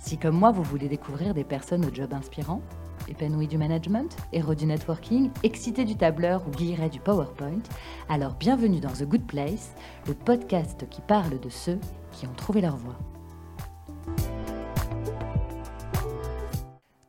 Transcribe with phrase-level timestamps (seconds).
[0.00, 2.62] Si comme moi vous voulez découvrir des personnes au job inspirant,
[3.06, 7.62] épanouies du management, héros du networking, excités du tableur ou guillerets du PowerPoint,
[8.08, 9.74] alors bienvenue dans The Good Place,
[10.06, 11.78] le podcast qui parle de ceux
[12.12, 12.96] qui ont trouvé leur voie.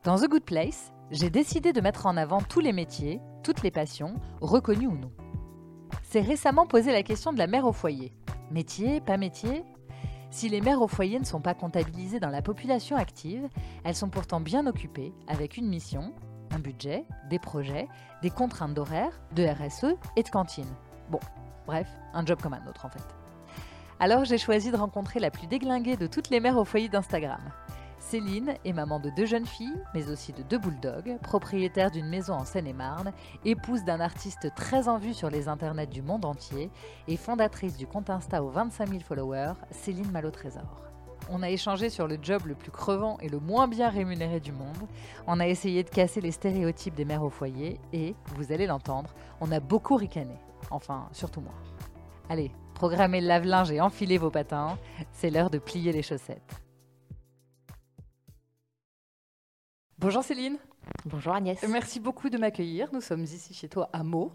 [0.04, 3.70] Dans The Good Place, j'ai décidé de mettre en avant tous les métiers, toutes les
[3.70, 5.12] passions, reconnues ou non.
[6.02, 8.12] C'est récemment posé la question de la mère au foyer.
[8.50, 9.64] Métier, pas métier
[10.32, 13.50] Si les mères au foyer ne sont pas comptabilisées dans la population active,
[13.84, 16.14] elles sont pourtant bien occupées avec une mission,
[16.50, 17.86] un budget, des projets,
[18.22, 20.74] des contraintes d'horaire, de RSE et de cantine.
[21.10, 21.20] Bon,
[21.66, 23.04] bref, un job comme un autre en fait.
[24.00, 27.42] Alors j'ai choisi de rencontrer la plus déglinguée de toutes les mères au foyer d'Instagram.
[28.12, 32.34] Céline est maman de deux jeunes filles, mais aussi de deux bulldogs, propriétaire d'une maison
[32.34, 33.10] en Seine-et-Marne,
[33.46, 36.70] épouse d'un artiste très en vue sur les internets du monde entier
[37.08, 40.82] et fondatrice du compte Insta aux 25 000 followers, Céline Malo-Trésor.
[41.30, 44.52] On a échangé sur le job le plus crevant et le moins bien rémunéré du
[44.52, 44.86] monde.
[45.26, 49.08] On a essayé de casser les stéréotypes des mères au foyer et, vous allez l'entendre,
[49.40, 50.36] on a beaucoup ricané.
[50.70, 51.54] Enfin, surtout moi.
[52.28, 54.76] Allez, programmez le lave-linge et enfilez vos patins.
[55.12, 56.62] C'est l'heure de plier les chaussettes.
[60.02, 60.58] Bonjour Céline.
[61.04, 61.62] Bonjour Agnès.
[61.68, 62.88] Merci beaucoup de m'accueillir.
[62.92, 64.32] Nous sommes ici chez toi à Meaux.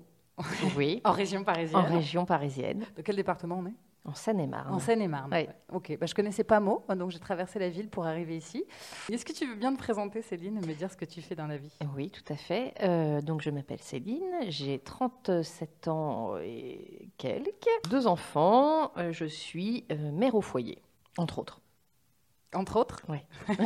[0.77, 1.01] Oui.
[1.03, 1.81] en région parisienne.
[1.81, 2.85] En région parisienne.
[2.95, 3.73] De quel département on est?
[4.05, 4.73] En Seine-et-Marne.
[4.73, 5.29] En Seine-et-Marne.
[5.33, 5.45] Oui.
[5.73, 5.97] Ok.
[5.99, 8.63] Bah, je connaissais pas Meaux, donc j'ai traversé la ville pour arriver ici.
[9.11, 11.35] Est-ce que tu veux bien te présenter, Céline, et me dire ce que tu fais
[11.35, 11.77] dans la vie?
[11.93, 12.73] Oui, tout à fait.
[12.83, 19.83] Euh, donc je m'appelle Céline, j'ai 37 ans et quelques, deux enfants, euh, je suis
[19.91, 20.81] euh, mère au foyer,
[21.17, 21.59] entre autres.
[22.55, 23.17] Entre autres Oui.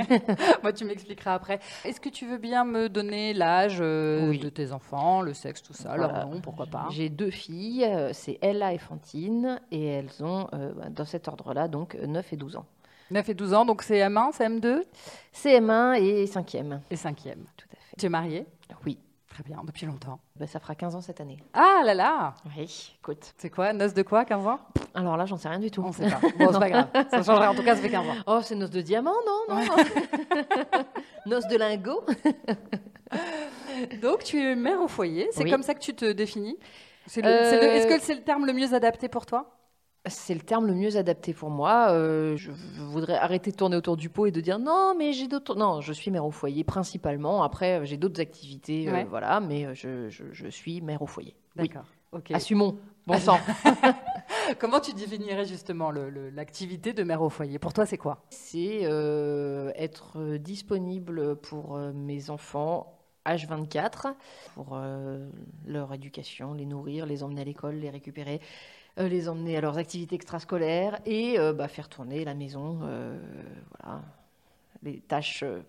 [0.64, 1.60] Moi, tu m'expliqueras après.
[1.86, 4.40] Est-ce que tu veux bien me donner l'âge euh, Oui.
[4.40, 6.08] de tes enfants, le sexe, tout ça, Voilà.
[6.20, 6.88] leur nom, pourquoi pas?
[6.90, 11.28] J'ai deux filles, euh, c'est Ella et Fantine, et elles ont, euh, bah, dans cet
[11.28, 12.66] ordre-là, donc 9 et 12 ans.
[13.12, 14.82] 9 et 12 ans, donc c'est M1, c'est M2
[15.34, 16.80] CM1 et 5e.
[16.90, 17.14] et 5e.
[17.58, 17.96] Tout à fait.
[18.00, 18.46] Tu es mariée?
[18.86, 18.98] Oui,
[19.34, 20.20] Très bien, depuis longtemps.
[20.38, 21.38] Bah, ça fera 15 ans cette année.
[21.54, 23.34] Ah là là Oui, écoute.
[23.38, 24.60] C'est quoi Noce de quoi, 15 ans?
[24.94, 25.82] Alors là, j'en sais rien du tout.
[25.86, 26.20] On sait pas.
[26.38, 26.88] Bon, c'est pas grave.
[27.10, 28.16] Ça changerait en tout cas, ça fait 15 ans.
[28.28, 29.62] Oh, c'est noce de diamant, non, non
[31.26, 32.04] Noce de lingot
[34.02, 35.30] Donc, tu es mère au foyer.
[35.32, 35.52] C'est Oui.
[35.52, 36.58] comme ça que tu te définis?
[37.18, 39.50] Euh, Est-ce que c'est le terme le mieux adapté pour toi?
[40.08, 41.92] C'est le terme le mieux adapté pour moi.
[41.92, 45.28] Euh, je voudrais arrêter de tourner autour du pot et de dire non, mais j'ai
[45.28, 45.54] d'autres.
[45.56, 47.44] Non, je suis mère au foyer principalement.
[47.44, 51.36] Après, j'ai d'autres activités, euh, voilà, mais euh, je, je- je suis mère au foyer.
[51.56, 51.68] Oui.
[51.68, 51.86] D'accord.
[52.34, 52.78] Assumons.
[53.06, 53.38] Bon sang.
[54.60, 57.60] Comment tu définirais justement l'activité de mère au foyer?
[57.60, 58.24] Pour toi, c'est quoi?
[58.32, 62.98] C'est euh, être disponible pour mes enfants
[63.28, 64.16] H24,
[64.56, 64.80] pour
[65.68, 68.42] leur éducation, les nourrir, les emmener à l'école, les récupérer,
[69.08, 72.80] les emmener à leurs activités extrascolaires et euh, bah, faire tourner la maison.
[72.84, 73.18] euh,
[73.84, 74.02] voilà,
[74.84, 75.62] les tâches euh,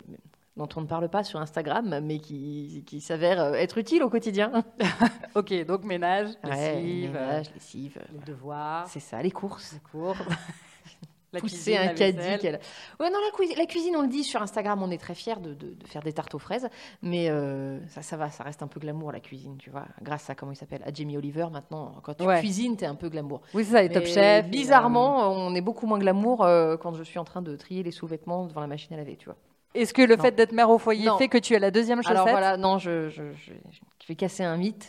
[0.57, 4.09] dont on ne parle pas sur Instagram, mais qui, qui s'avèrent euh, être utiles au
[4.09, 4.63] quotidien.
[5.35, 9.73] Ok, donc ménage, Ouais, lessive, ménage, lessive, euh, euh, les devoirs, c'est ça, les courses.
[9.73, 10.15] les cours,
[11.33, 12.47] la pousser cuisine, un caddie.
[12.99, 15.35] Ouais, non, la, cuisine, la cuisine, on le dit sur Instagram, on est très fiers
[15.41, 16.67] de, de- de faire des tartes aux fraises,
[17.01, 19.85] mais euh, ça, ça va, ça reste un peu glamour la cuisine, tu vois.
[20.01, 22.39] Grâce à comment il s'appelle, à Jamie Oliver, maintenant, quand tu Ouais.
[22.39, 23.41] cuisines, t'es un peu glamour.
[23.53, 24.47] Oui, ça, les top chef.
[24.47, 27.91] Bizarrement, on est beaucoup moins glamour euh, quand je suis en train de trier les
[27.91, 29.35] sous-vêtements devant la machine à laver, tu vois.
[29.75, 30.21] Est-ce que le Non.
[30.21, 31.17] fait d'être mère au foyer Non.
[31.17, 32.11] fait que tu as la deuxième chaussette?
[32.15, 34.87] Alors voilà, non, je, je, je- je vais casser un mythe.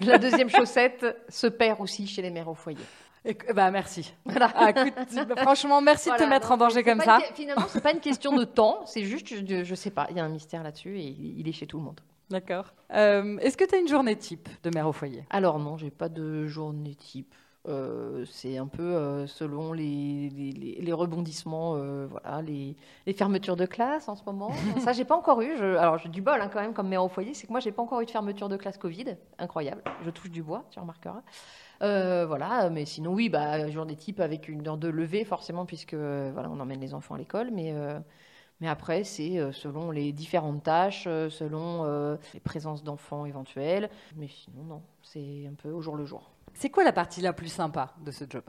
[0.00, 2.80] La, la deuxième chaussette se perd aussi chez les mères au foyer.
[3.26, 4.14] Et Bah merci.
[4.24, 4.50] Voilà.
[4.54, 4.94] Ah, écoute,
[5.38, 7.18] franchement, merci de te mettre non, en danger comme ça.
[7.28, 10.16] une finalement, c'est pas une question de temps, c'est juste, je, je sais pas, il
[10.16, 12.00] y a un mystère là-dessus et il, est chez tout le monde.
[12.30, 12.72] D'accord.
[12.92, 15.24] Euh, Est-ce que tu as une journée type de mère au foyer?
[15.30, 17.34] Alors non, j'ai pas de journée type.
[17.68, 22.76] Euh, c'est un peu euh, selon les, les, les- les rebondissements, euh, voilà, les,
[23.06, 24.52] les fermetures de classe en ce moment.
[24.78, 25.56] Ça, j'ai pas encore eu.
[25.56, 27.58] Je- alors, j'ai du bol hein, quand même comme mère au foyer, c'est que moi,
[27.58, 29.16] j'ai pas encore eu de fermeture de classe Covid.
[29.40, 29.82] Incroyable.
[30.04, 31.22] Je touche du bois, tu remarqueras.
[31.82, 35.94] Euh, voilà, mais sinon, oui, bah, journée type avec une heure de lever, forcément, puisque
[35.94, 37.72] euh, voilà, on emmène les enfants à l'école, mais.
[37.72, 37.98] euh,
[38.60, 41.84] mais après, c'est selon les différentes tâches, selon
[42.32, 43.90] les présences d'enfants éventuelles.
[44.16, 46.30] Mais sinon, non, c'est un peu au jour le jour.
[46.54, 48.44] C'est quoi la partie la plus sympa de ce job?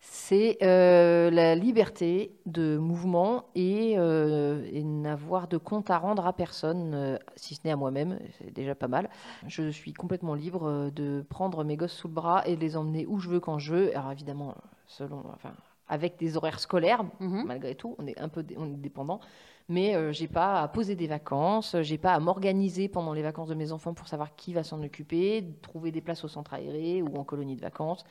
[0.00, 6.32] C'est euh, la liberté de mouvement et, euh, et n'avoir de compte à rendre à
[6.32, 9.10] personne, euh, si ce n'est à moi-même, c'est déjà pas mal.
[9.48, 13.04] Je suis complètement libre de prendre mes gosses sous le bras et de les emmener
[13.06, 13.96] où je veux, quand je veux.
[13.96, 14.54] Alors évidemment,
[14.86, 15.52] selon, enfin,
[15.88, 17.44] avec des horaires scolaires, Mhm.
[17.44, 19.20] malgré tout, on est un peu on est dépendant.
[19.68, 23.48] Mais euh, j'ai pas à poser des vacances, j'ai pas à m'organiser pendant les vacances
[23.48, 27.02] de mes enfants pour savoir qui va s'en occuper, trouver des places au centre aéré
[27.02, 28.04] ou en colonie de vacances.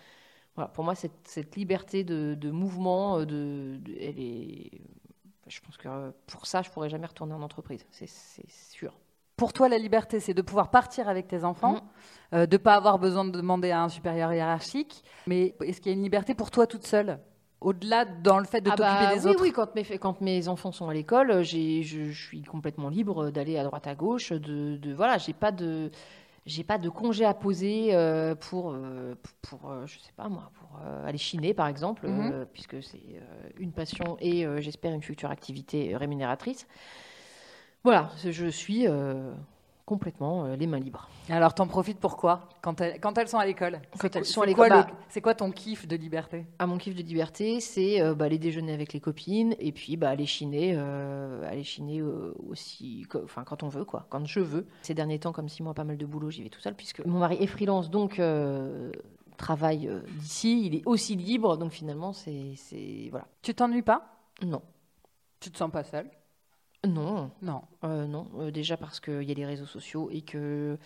[0.55, 4.71] Voilà, pour moi, cette, cette liberté de, de mouvement, euh, de, de- elle est.
[5.47, 8.09] Je pense que euh, pour ça, je pourrais jamais retourner en entreprise, c'est
[8.49, 8.93] sûr.
[9.37, 11.81] Pour toi, la liberté, c'est de pouvoir partir avec tes enfants, Mhm.
[12.39, 15.03] euh, de ne pas avoir besoin de demander à un supérieur hiérarchique.
[15.27, 17.19] Mais est-ce qu'il y a une liberté pour toi toute seule
[17.59, 20.21] Au-delà dans le fait de Ah t'occuper bah des oui, autres oui, quand mes, quand
[20.21, 24.31] mes enfants sont à l'école, je suis complètement libre d'aller à droite à gauche.
[24.31, 25.91] De, de voilà, j'ai pas de
[26.45, 30.29] j'ai pas de congé à poser euh, pour euh, pour, pour, euh, je sais pas
[30.29, 32.45] moi pour euh, aller chiner par exemple, Mhm.
[32.53, 33.19] puisque c'est
[33.57, 36.67] une passion et j'espère une future activité rémunératrice.
[37.83, 38.87] Voilà, je suis
[39.85, 41.07] complètement euh, les mains libres.
[41.29, 42.49] Alors, t'en profites pour quoi?
[42.61, 43.79] Quand elles, quand elles sont à l'école.
[43.99, 46.45] Quand elles sont à l'école, bah- C'est quoi ton kiff de liberté?
[46.59, 49.95] À mon kiff de liberté, c'est euh, bah, aller déjeuner avec les copines et puis
[49.97, 54.39] bah, aller chiner, euh, aller chiner euh, aussi, enfin quand on veut quoi, quand je
[54.39, 54.65] veux.
[54.81, 57.05] Ces derniers temps, comme si moi pas mal de boulot, j'y vais tout seul puisque
[57.05, 58.19] mon mari est freelance donc
[59.37, 59.89] travaille
[60.19, 63.27] d'ici, il est aussi libre donc finalement c'est c'est- voilà.
[63.41, 64.03] Tu t'ennuies pas?
[64.41, 64.61] Non,
[65.39, 66.09] Tu te sens pas seule?
[66.85, 67.61] Non, Non.
[67.83, 68.27] Euh, non.
[68.39, 70.77] Euh, déjà parce qu'il y a les réseaux sociaux et que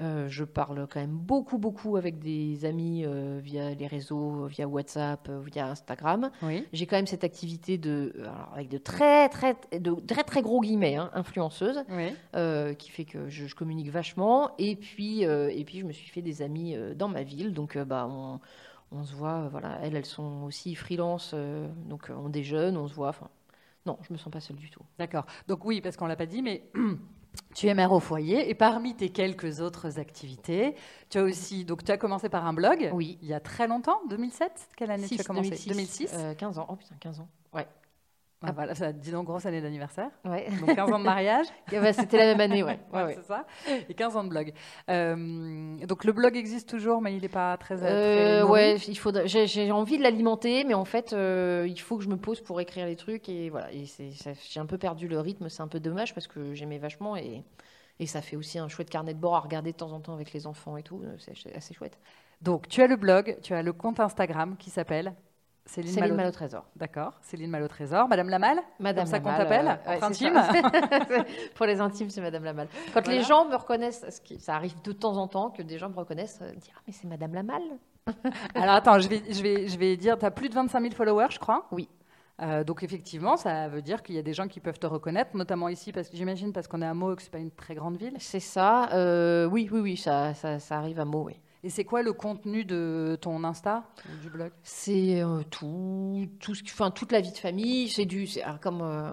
[0.00, 3.04] euh, je parle quand même beaucoup beaucoup avec des amis
[3.42, 6.30] via les réseaux, via WhatsApp, via Instagram.
[6.42, 6.64] Oui.
[6.72, 10.60] J'ai quand même cette activité de, alors avec de très très de très très gros
[10.60, 12.76] guillemets, hein, influenceuse, Oui.
[12.76, 14.52] qui fait que je, je communique vachement.
[14.58, 18.06] Et puis et puis je me suis fait des amis dans ma ville, donc bah
[18.08, 18.40] on,
[18.92, 21.34] on se voit, voilà, elles elles sont aussi freelance,
[21.88, 23.08] donc on déjeune, on se voit.
[23.10, 23.28] Enfin,
[23.86, 24.82] non, je me sens pas seule du tout.
[24.98, 25.24] D'accord.
[25.48, 26.70] Donc oui, parce qu'on l'a pas dit, mais
[27.54, 30.74] tu es mère au foyer et parmi tes quelques autres activités,
[31.08, 32.90] tu as aussi donc tu as commencé par un blog.
[32.92, 33.18] Oui.
[33.22, 34.68] Il y a très longtemps, 2007.
[34.76, 35.56] Quelle année tu as commencé?
[35.66, 36.66] 2006, euh, 15 ans.
[36.68, 37.28] Oh putain, 15 ans.
[38.42, 38.48] Ouais.
[38.48, 40.08] Ah, voilà, ça dis donc grosse année d'anniversaire.
[40.24, 40.48] Ouais.
[40.60, 41.46] Donc 15 ans de mariage.
[41.72, 42.78] Et bah, C'était la même année, ouais.
[42.94, 43.14] ouais.
[43.16, 43.44] C'est ça.
[43.86, 44.54] Et 15 ans de blog.
[44.88, 47.76] Euh, donc le blog existe toujours, mais il n'est pas très.
[47.76, 49.28] très Euh, ouais, il faudrait.
[49.28, 52.62] J'ai, envie de l'alimenter, mais en fait, euh, il faut que je me pose pour
[52.62, 53.70] écrire les trucs et voilà.
[53.74, 57.16] Et j'ai un peu perdu le rythme, c'est un peu dommage parce que j'aimais vachement
[57.16, 57.44] et
[57.98, 60.14] et ça fait aussi un chouette carnet de bord à regarder de temps en temps
[60.14, 61.02] avec les enfants et tout.
[61.18, 61.98] c'est assez chouette.
[62.40, 65.12] Donc tu as le blog, tu as le compte Instagram qui s'appelle
[65.70, 66.30] Céline, Céline Malo.
[66.32, 66.64] Trésor.
[66.74, 67.12] D'accord.
[67.20, 68.08] Céline Malo Trésor.
[68.08, 68.58] Madame Lamal.
[68.80, 71.24] Madame Comme ça qu'on t'appelle, euh, ouais, c'est ça.
[71.54, 72.66] Pour les intimes, c'est Madame Lamal.
[72.92, 73.18] Quand Voilà.
[73.20, 75.88] les gens me reconnaissent, ce qui- ça arrive de temps en temps que des gens
[75.88, 77.62] me reconnaissent, euh, disent ah mais c'est Madame Lamal.
[78.56, 80.94] Alors attends, je vais, je vais, je vais dire, tu as plus de 25 000
[80.94, 81.66] followers, je crois?
[81.70, 81.88] Oui.
[82.42, 85.36] Euh, donc effectivement, ça veut dire qu'il y a des gens qui peuvent te reconnaître,
[85.36, 87.74] notamment ici, parce que j'imagine parce qu'on est à Meaux, que c'est pas une très
[87.74, 88.14] grande ville?
[88.18, 88.88] C'est ça.
[88.94, 91.36] euh, oui, oui, oui, ça, ça, ça arrive à mot, oui.
[91.62, 93.84] Et c'est quoi le contenu de ton Insta
[94.22, 94.50] du blog?
[94.62, 97.88] C'est euh, tout, tout ce qui- enfin, toute la vie de famille.
[97.90, 99.10] C'est du, alors, comme euh,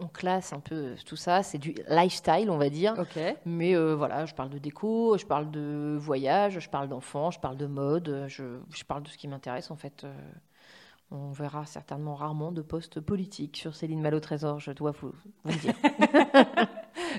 [0.00, 2.94] on classe un peu tout ça, c'est du lifestyle, on va dire.
[2.98, 3.18] Ok.
[3.46, 7.38] Mais euh, voilà, je parle de déco, je parle de voyage, je parle d'enfants, je
[7.38, 10.04] parle de mode, je, je parle de ce qui m'intéresse en fait.
[11.12, 15.12] on verra certainement rarement de posts politiques sur Céline Malo Trésor, je dois vous,
[15.44, 15.74] vous le dire.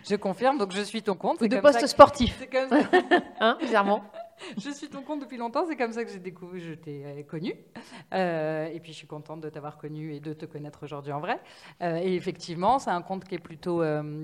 [0.07, 1.41] Je confirme, donc je suis ton compte.
[1.41, 2.89] Ou de que- sportifs, c'est comme ça-
[3.39, 4.03] hein, bizarrement.
[4.57, 7.24] Je suis ton compte depuis longtemps, c'est comme ça que j'ai découvert, je t'ai euh,
[7.24, 7.53] connu.
[8.13, 11.19] Euh, et puis je suis contente de t'avoir connu et de te connaître aujourd'hui en
[11.19, 11.39] vrai.
[11.81, 13.83] Euh, et effectivement, c'est un compte qui est plutôt,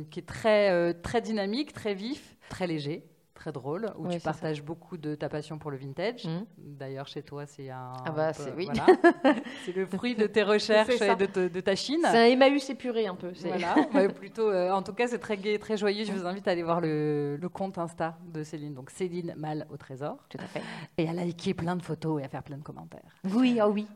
[0.10, 3.04] qui est très, très dynamique, très vif, très léger,
[3.38, 4.32] très drôle, où Oui, tu ça.
[4.32, 6.25] partages beaucoup de ta passion pour le vintage.
[6.25, 6.46] Mhm.
[6.58, 7.94] D'ailleurs, chez toi, c'est un.
[8.06, 8.65] Ah bah, c'est- oui.
[8.65, 8.86] voilà.
[9.65, 12.01] c'est le fruit de tes recherches et de, te- de ta Chine.
[12.03, 13.32] C'est un Emmaüs épuré un peu.
[13.34, 14.50] c'est- Voilà, Ouais, plutôt.
[14.50, 16.03] euh, en tout cas, c'est très gai, très joyeux.
[16.03, 18.74] Je vous invite à aller voir le, le compte Insta de Céline.
[18.74, 20.17] Donc Céline Mal au trésor.
[20.29, 20.62] Tout à fait.
[20.98, 23.15] Et à liker plein de photos et à faire plein de commentaires.
[23.34, 23.88] Oui, ah oui.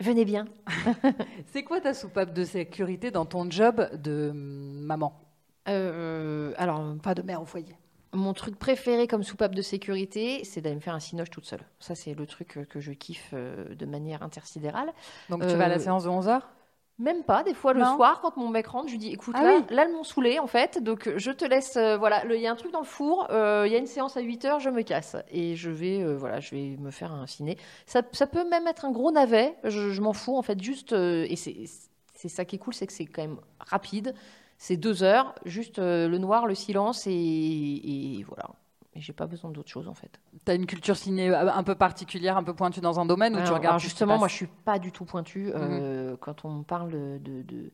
[0.00, 0.46] Venez bien.
[1.52, 5.20] C'est quoi ta soupape de sécurité dans ton job de hum, maman?
[5.68, 7.74] Euh, alors, Pas de mère au foyer.
[8.14, 11.62] Mon truc préféré comme soupape de sécurité, c'est d'aller me faire un cinoche toute seule.
[11.80, 14.92] Ça, c'est le truc euh, que je kiffe euh, de manière intersidérale.
[15.30, 16.40] Donc tu vas à la Euh, séance de 11h
[17.00, 19.42] Même pas, des fois le soir, quand mon mec rentre, je lui dis écoute, Ah
[19.42, 19.64] là, oui.
[19.74, 21.76] là, m'ont saoulé en fait, donc je te laisse.
[21.76, 23.88] euh, voilà, il y a un truc dans le four, euh, il y a une
[23.88, 25.16] séance à 8 heures, je me casse.
[25.32, 27.58] Et je vais, euh, voilà, je vais me faire un ciné.
[27.86, 30.92] Ça, ça peut même être un gros navet, je, je m'en fous en fait, juste.
[30.92, 31.64] et c'est
[32.16, 34.14] c'est ça qui est cool, c'est que c'est quand même rapide.
[34.66, 38.48] C'est deux heures, juste euh, le noir, le silence et, et voilà.
[38.94, 40.12] Mais j'ai pas besoin d'autre chose en fait.
[40.46, 43.34] Tu as une culture ciné euh, un peu particulière, un peu pointue dans un domaine
[43.36, 45.48] où tu regardes alors justement, moi je suis pas du tout pointue.
[45.48, 45.52] Mhm.
[45.56, 47.70] euh, Quand on parle de, de,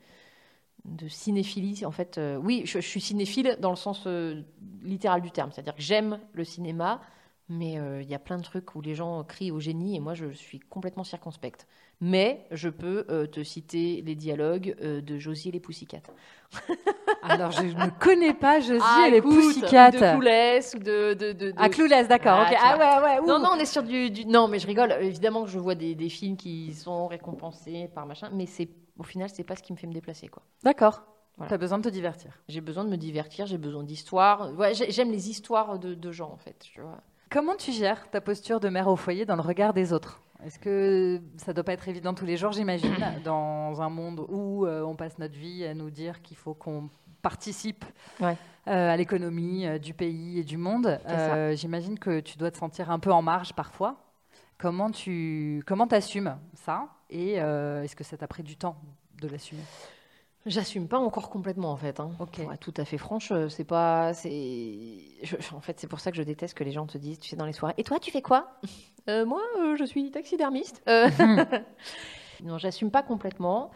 [0.84, 4.42] de cinéphilie, en fait, euh, oui, je, je suis cinéphile dans le sens euh,
[4.82, 5.52] littéral du terme.
[5.52, 7.00] C'est-à-dire que j'aime le cinéma,
[7.48, 10.00] mais euh, il y a plein de trucs où les gens crient au génie et
[10.00, 11.66] moi je suis complètement circonspecte.
[12.00, 16.00] Mais je peux euh, te citer les dialogues euh, de Josie et les Pussycat.
[17.22, 19.90] Alors, je ne connais pas Josie Ah, et les écoute, Pussycat.
[19.90, 21.14] De Clueless ou de.
[21.14, 21.68] de, de, de- Ah,
[22.08, 22.38] d'accord.
[22.40, 23.20] Ah, Ah, ouais, ouais.
[23.20, 23.26] ouh.
[23.26, 24.92] Non, non, on est sur du, du- Non, mais je rigole.
[25.00, 29.02] Évidemment que je vois des, des films qui sont récompensés par machin, mais c'est au
[29.02, 30.42] final, c'est pas ce qui me fait me déplacer, quoi.
[30.62, 31.02] D'accord.
[31.36, 31.48] Voilà.
[31.48, 32.32] Tu as besoin de te divertir.
[32.48, 34.52] J'ai besoin de me divertir, j'ai besoin d'histoires.
[34.58, 36.56] Ouais, j'aime les histoires de, de gens, en fait.
[36.60, 37.00] Tu vois.
[37.30, 40.20] Comment tu gères ta posture de mère au foyer dans le regard des autres?
[40.44, 42.94] Est-ce que ça doit pas être évident tous les jours, j'imagine,
[43.24, 46.88] dans un monde où euh, on passe notre vie à nous dire qu'il faut qu'on
[47.22, 47.84] participe
[48.20, 48.36] Ouais.
[48.66, 50.98] euh, à l'économie euh, du pays et du monde
[51.54, 53.96] J'imagine que tu dois te sentir un peu en marge parfois.
[54.58, 58.76] Comment tu comment assumes ça Et est-ce que ça t'a pris du temps
[59.20, 59.62] de l'assumer?
[60.46, 62.00] J'assume pas encore complètement, en fait.
[62.00, 62.10] Hein.
[62.18, 62.42] Ok.
[62.42, 64.14] Pour être tout à fait franche, euh, c'est pas.
[64.14, 64.98] c'est
[65.52, 67.36] En fait, c'est pour ça que je déteste que les gens te disent, tu sais,
[67.36, 67.74] dans les soirées.
[67.76, 68.58] Et toi, tu fais quoi?
[69.08, 70.82] Euh, Moi, euh, je suis taxidermiste.
[70.88, 71.08] Euh,
[72.42, 73.70] non, j'assume pas complètement.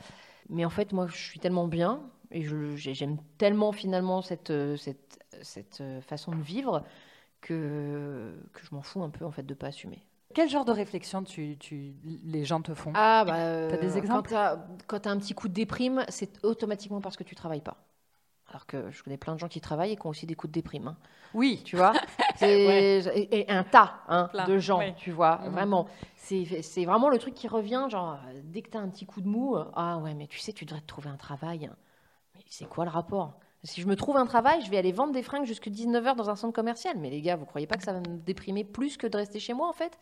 [0.48, 2.44] Mais en fait, moi, je suis tellement bien et
[2.76, 6.84] j'aime tellement finalement cette, cette, cette façon de vivre
[7.40, 10.02] que, que je m'en fous un peu en fait de pas assumer.
[10.34, 12.92] Quel genre de réflexion tu, tu- les gens te font?
[12.94, 13.36] Ah, bah.
[13.36, 14.30] euh, T'as des exemples?
[14.86, 17.76] Quand tu as, un petit coup de déprime, c'est automatiquement parce que tu travailles pas.
[18.48, 20.50] Alors que je connais plein de gens qui travaillent et qui ont aussi des coups
[20.52, 20.88] de déprime.
[20.88, 20.96] hein.
[21.32, 21.62] Oui.
[21.64, 21.92] Tu vois?
[22.42, 23.00] Ouais.
[23.14, 24.94] et, et un tas hein, de gens, ouais.
[24.98, 25.36] tu vois.
[25.38, 25.50] Mhm.
[25.50, 25.86] Vraiment.
[26.16, 27.86] C'est vraiment le truc qui revient.
[27.88, 30.26] Genre, euh, dès que tu as un petit coup de mou, euh, ah ouais, mais
[30.26, 31.70] tu sais, tu devrais te trouver un travail.
[32.34, 33.38] Mais c'est quoi le rapport?
[33.64, 36.30] Si je me trouve un travail, je vais aller vendre des fringues jusqu'à 19h dans
[36.30, 36.98] un centre commercial.
[36.98, 39.40] Mais les gars, vous croyez pas que ça va me déprimer plus que de rester
[39.40, 39.98] chez moi, en fait?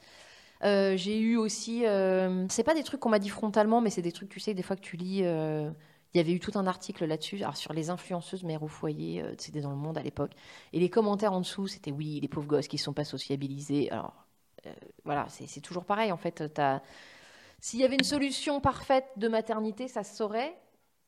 [0.64, 4.02] Euh, j'ai eu aussi, euh, c'est pas des trucs qu'on m'a dit frontalement, mais c'est
[4.02, 5.21] des trucs, tu sais, des fois que tu lis.
[5.25, 5.71] euh,
[6.14, 9.35] il y avait eu tout un article là-dessus, sur les influenceuses mères au foyer, euh,
[9.38, 10.33] c'était dans le monde à l'époque.
[10.75, 13.90] Et les commentaires en dessous, c'était oui, les pauvres gosses qui ne sont pas sociabilisés.
[13.90, 14.26] Alors,
[15.04, 16.42] voilà, c'est toujours pareil en fait.
[17.61, 20.54] S'il y avait une solution parfaite de maternité, ça se saurait.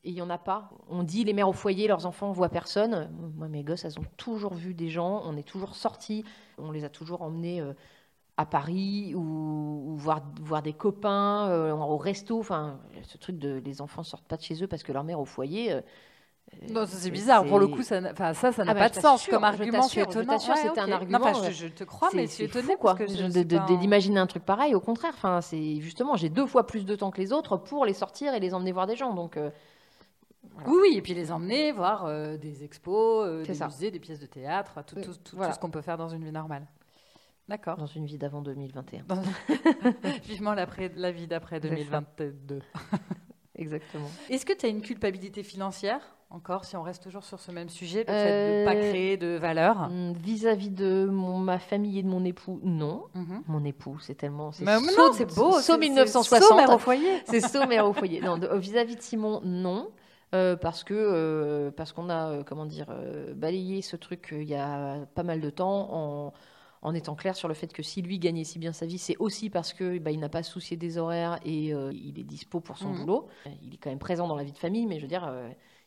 [0.06, 0.70] Et il n'y en a pas.
[0.88, 3.10] On dit les mères au foyer, leurs enfants voient personne.
[3.36, 5.22] Moi, mes gosses, elles ont toujours vu des gens.
[5.24, 6.24] On est toujours sortis.
[6.58, 7.72] On les a toujours emmenés euh,
[8.36, 12.38] à Paris ou, ou voir, voir des copains euh, au resto.
[12.40, 15.20] Enfin, ce truc de les enfants sortent pas de chez eux parce que leur mère
[15.20, 15.72] au foyer.
[15.72, 15.80] euh,
[16.70, 17.44] Non, c'est bizarre.
[17.46, 18.00] Pour le coup, ça,
[18.34, 19.80] ça, ça n'a Ah bah, pas de sens comme argument.
[19.80, 20.92] T'assure, je t'assure, Ouais, c'était un ok.
[20.92, 22.92] argument, Non, je, je te crois, mais je suis c'est étonnée quoi,
[23.56, 24.74] un- d'imaginer un truc pareil.
[24.74, 27.84] Au contraire, enfin, c'est justement, j'ai deux fois plus de temps que les autres pour
[27.86, 29.14] les sortir et les emmener voir des gens.
[29.14, 29.50] Donc, euh,
[30.66, 33.66] Oui, oui, et puis les emmener voir euh, des expos, euh, des ça.
[33.66, 36.24] musées, des pièces de théâtre, tout, Euh, tout- tout ce qu'on peut faire dans une
[36.24, 36.66] vie normale.
[37.46, 37.76] D'accord.
[37.76, 39.02] dans une vie d'avant 2021.
[39.06, 39.20] Dans-
[40.24, 40.64] Vivement la
[41.12, 41.74] vie d'après C'est ça.
[41.74, 42.62] 2022.
[43.56, 44.08] Exactement.
[44.30, 47.68] Est-ce que tu as une culpabilité financière encore, si on reste toujours sur ce même
[47.68, 49.82] sujet, le fait de ne pas Euh, créer de valeur?
[49.82, 53.04] Hum, Vis-à-vis de mon- ma famille et de mon époux, non.
[53.14, 53.42] Mhm.
[53.46, 54.50] Mon époux, c'est tellement.
[54.50, 55.52] C'est Mais saut- non, c'est beau.
[55.52, 56.42] saut c'est- c'est 1960.
[56.42, 57.22] saut mère au foyer.
[57.26, 58.20] C'est sommaire au foyer.
[58.20, 59.90] Non, de- vis-à-vis de Simon, non.
[60.34, 62.86] Euh, parce que euh, parce qu'on a euh, comment dire
[63.36, 66.32] balayé ce truc il y a pas mal de temps en,
[66.82, 69.16] en étant clair sur le fait que si lui gagnait si bien sa vie, c'est
[69.18, 72.78] aussi parce que bah, il n'a pas soucier des horaires et il est dispo pour
[72.78, 73.00] son Mhm.
[73.00, 73.28] boulot.
[73.62, 75.32] Il est quand même présent dans la vie de famille, mais je veux dire,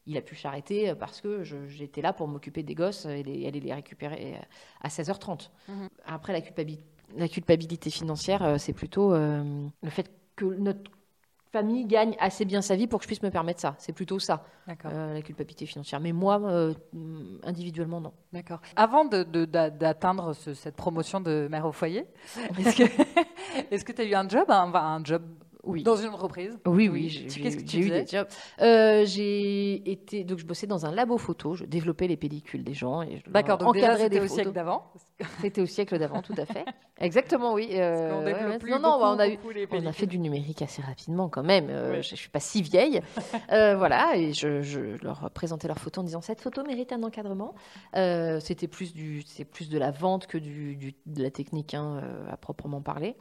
[0.06, 3.60] il a pu s'arrêter parce que j'étais là pour m'occuper des gosses et les- aller
[3.60, 4.39] les récupérer
[4.82, 5.51] à 16h30.
[5.67, 5.89] Mhm.
[6.06, 6.79] Après, la, culpabi-
[7.15, 10.89] la culpabilité financière, c'est plutôt le fait que notre
[11.57, 13.73] famille gagne assez bien sa vie pour que je puisse me permettre ça.
[13.79, 14.43] C'est plutôt ça,
[14.85, 15.99] euh, la culpabilité financière.
[15.99, 16.73] Mais moi, euh,
[17.43, 18.13] individuellement, non.
[18.31, 18.59] D'accord.
[18.75, 22.05] Avant d'atteindre ce- cette promotion de mère au foyer,
[23.71, 25.23] est-ce que tu as eu un job, un, un job
[25.67, 25.83] Oui.
[25.83, 27.12] dans une entreprise Oui, Oui.
[27.27, 27.27] oui.
[27.43, 28.27] qu'est-ce que tu eu des jobs.
[28.62, 31.53] Euh, j'ai été donc je bossais dans un labo photo.
[31.55, 34.91] Je développais les pellicules des gens et D'accord, donc déjà c'était au siècle d'avant.
[35.41, 36.63] C'était au siècle d'avant, tout à fait.
[37.00, 37.69] Exactement, oui.
[37.74, 38.57] euh, On ouais, développe ouais.
[38.59, 40.79] plus non, non, beaucoup, on a eu, beaucoup les On a fait du numérique assez
[40.83, 41.69] rapidement quand même.
[41.71, 42.03] Euh, Oui.
[42.03, 43.01] Je ne suis pas si vieille.
[43.51, 47.01] Euh, voilà, et je, je leur présentais leurs photos en disant cette photo mérite un
[47.03, 47.55] encadrement.
[47.93, 52.01] C'était plus, du, c'est plus de la vente que du, du- de la technique hein,
[52.29, 53.15] à proprement parler.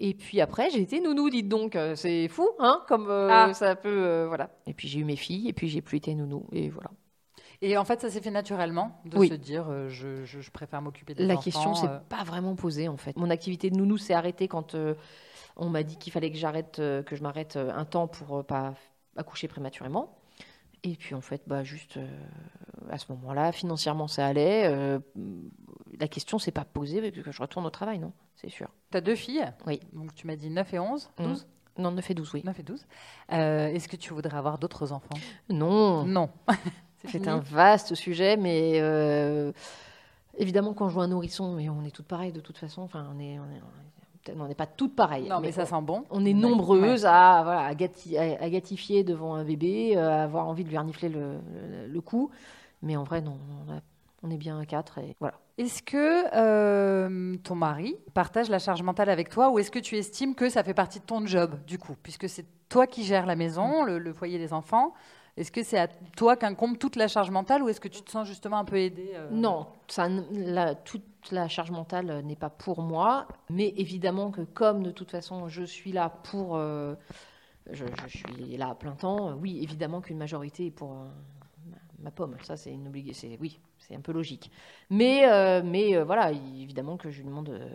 [0.00, 1.74] Et puis après, j'ai été nounou, dites donc.
[1.74, 3.52] Euh, C'est fou, hein, comme euh, Ah.
[3.54, 3.88] ça peut.
[4.06, 4.48] euh, voilà.
[4.66, 6.46] Et puis j'ai eu mes filles, et puis j'ai plus été nounou.
[6.52, 6.90] Et voilà.
[7.60, 9.28] Et en fait, ça s'est fait naturellement de Oui.
[9.28, 11.42] se dire euh, je, je- je préfère m'occuper des La enfants.
[11.42, 13.16] question s'est pas vraiment posée en fait.
[13.16, 14.76] Mon activité de nounou s'est arrêtée quand
[15.56, 18.74] on m'a dit qu'il fallait que j'arrête, que je m'arrête un temps pour pas
[19.16, 20.14] accoucher prématurément.
[20.84, 22.06] Et puis en fait, bah, juste euh,
[22.88, 24.68] à ce moment-là, financièrement, ça allait.
[24.72, 25.00] euh,
[26.00, 28.68] la question s'est pas posée que je retourne au travail, non, c'est sûr.
[28.90, 29.80] Tu as deux filles Oui.
[29.92, 31.26] Donc tu m'as dit 9 et 11, Mhm.
[31.26, 31.46] 12
[31.78, 32.42] Non, 9 et 12, oui.
[32.44, 32.84] 9 et 12.
[33.32, 35.16] Euh, Est-ce que tu voudrais avoir d'autres enfants?
[35.48, 36.30] Non, Non.
[37.08, 39.52] c'est un vaste sujet, mais euh,
[40.36, 42.82] évidemment, quand je vois un nourrisson, mais on est toutes pareilles de toute façon.
[42.82, 43.62] Enfin, on est, on est-
[44.36, 45.26] on n'est pas toutes pareilles.
[45.28, 46.04] Non, mais, ça sent bon.
[46.10, 46.40] On est Ouais.
[46.40, 50.64] nombreuses à, voilà, à, gati- à- à gatifier devant un bébé, euh, à avoir envie
[50.64, 52.30] de lui renifler le, le, le cou.
[52.82, 53.80] Mais en vrai, non, on, a-
[54.22, 55.38] on est bien à quatre et voilà.
[55.58, 59.96] Est-ce que euh, ton mari partage la charge mentale avec toi ou est-ce que tu
[59.96, 63.26] estimes que ça fait partie de ton job, du coup, puisque c'est toi qui gères
[63.26, 64.94] la maison, le, le foyer des enfants
[65.36, 68.10] Est-ce que c'est à toi qu'incombe toute la charge mentale ou est-ce que tu te
[68.10, 72.36] sens justement un peu aidée euh, Non, ça, n- la- toute la charge mentale n'est
[72.36, 76.94] pas pour moi, mais évidemment que comme de toute façon je suis là pour, euh,
[77.72, 80.94] je, je suis là à plein temps, oui, évidemment qu'une majorité est pour
[81.66, 82.36] ma, ma pomme.
[82.42, 83.28] Ça, c'est une obligation.
[83.40, 83.58] Oui,
[83.88, 84.50] c'est un peu logique.
[84.90, 87.68] Mais, euh, mais euh, voilà, évidemment que je lui demande euh,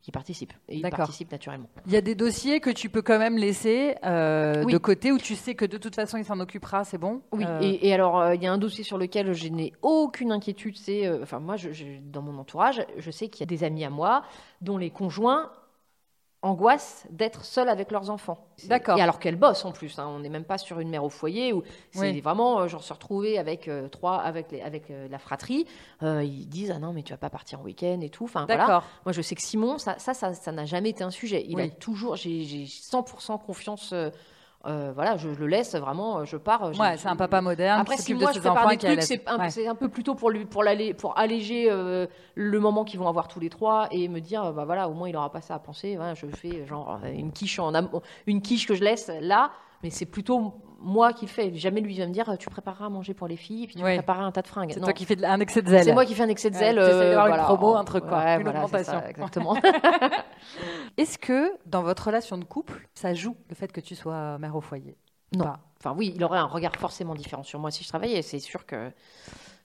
[0.00, 0.52] qu'il participe.
[0.68, 1.68] Et il participe naturellement.
[1.86, 4.72] Il y a des dossiers que tu peux quand même laisser euh, Oui.
[4.72, 7.44] de côté où tu sais que de toute façon il s'en occupera, c'est bon Oui,
[7.60, 10.76] et, et alors il y a un dossier sur lequel je n'ai aucune inquiétude.
[10.78, 13.84] C'est, enfin moi, je, je- dans mon entourage, je sais qu'il y a des amis
[13.84, 14.22] à moi
[14.62, 15.50] dont les conjoints
[16.42, 18.46] angoissent d'être seuls avec leurs enfants.
[18.66, 18.96] D'accord.
[18.98, 19.98] Et alors qu'elles bossent en plus.
[19.98, 20.06] hein.
[20.08, 22.20] on n'est même pas sur une mère au foyer où c'est Oui.
[22.20, 25.66] vraiment, euh, genre se retrouver avec euh, trois, avec les, avec euh, la fratrie.
[26.02, 28.24] ils disent ah non mais tu vas pas partir en week-end et tout.
[28.24, 28.66] Enfin voilà.
[28.66, 28.84] D'accord.
[29.04, 31.44] Moi, je sais que Simon, ça, ça, ça, n'a jamais été un sujet.
[31.46, 33.94] Il a toujours, j'ai j'ai 100% confiance.
[34.66, 36.64] Euh, voilà, je le laisse vraiment, euh, je pars.
[36.64, 39.02] euh, Ouais, c'est un papa moderne Après, qui si moi de je prépare des trucs,
[39.02, 39.66] c'est un, Ouais.
[39.66, 43.26] un peu plutôt pour, lui, pour, l'aller- pour alléger euh, le moment qu'ils vont avoir
[43.28, 45.54] tous les trois et me dire, euh, bah voilà, au moins il n'aura pas ça
[45.54, 45.96] à penser.
[45.96, 47.72] Voilà, je fais genre une quiche en
[48.26, 49.50] une quiche que je laisse là,
[49.82, 51.54] mais c'est plutôt moi qui le fais.
[51.54, 53.82] Jamais lui va me dire, tu prépareras à manger pour les filles et puis tu
[53.82, 54.70] prépareras un tas de fringues.
[54.72, 55.84] C'est toi qui fais de- un excès de zèle.
[55.84, 56.76] C'est moi qui fais un excès de Ouais, zèle.
[56.76, 59.10] t'essayes euh, d'avoir une voilà, promo, un truc, quoi, ouais, une voilà, c'est ça, augmentation.
[59.10, 59.56] exactement.
[60.96, 64.56] Est-ce que dans votre relation de couple, ça joue le fait que tu sois mère
[64.56, 64.96] au foyer
[65.36, 65.44] Non.
[65.44, 65.60] Pas?
[65.78, 68.22] Enfin oui, il aurait un regard forcément différent sur moi si je travaillais.
[68.22, 68.90] C'est sûr que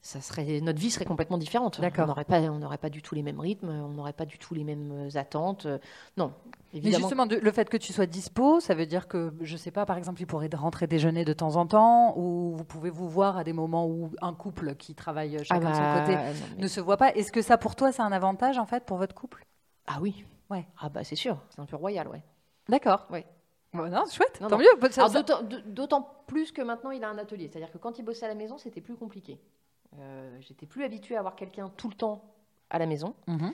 [0.05, 1.79] ça serait notre vie serait complètement différente.
[1.79, 4.37] On n'aurait pas, on n'aurait pas du tout les mêmes rythmes, on n'aurait pas du
[4.37, 5.65] tout les mêmes euh, attentes.
[5.65, 5.79] Euh,
[6.15, 6.31] Non,
[6.73, 6.97] Mais évidemment.
[6.99, 9.83] justement, de- le fait que tu sois dispo, ça veut dire que, je sais pas,
[9.87, 13.35] par exemple, il pourrait rentrer déjeuner de temps en temps, ou vous pouvez vous voir
[13.35, 16.21] à des moments où un couple qui travaille chacun ah de son bah, côté non,
[16.57, 17.11] mais- ne se voit pas.
[17.15, 19.43] Est-ce que ça, pour toi, c'est un avantage, en fait, pour votre couple?
[19.87, 20.23] Ah oui.
[20.51, 20.67] Ouais.
[20.79, 22.21] Ah bah c'est sûr, c'est un peu royal, ouais.
[22.69, 23.07] D'accord.
[23.09, 23.25] Ouais.
[23.73, 24.63] Bon, non, chouette, Non, tant non.
[24.63, 24.79] mieux.
[24.79, 24.89] Bah,
[25.65, 27.49] D'autant plus que maintenant il a un atelier.
[27.51, 29.39] C'est-à-dire que quand il bossait à la maison, c'était plus compliqué.
[29.99, 32.23] Euh, J'étais plus habituée à avoir quelqu'un tout le temps
[32.69, 33.13] à la maison.
[33.27, 33.51] Mhm.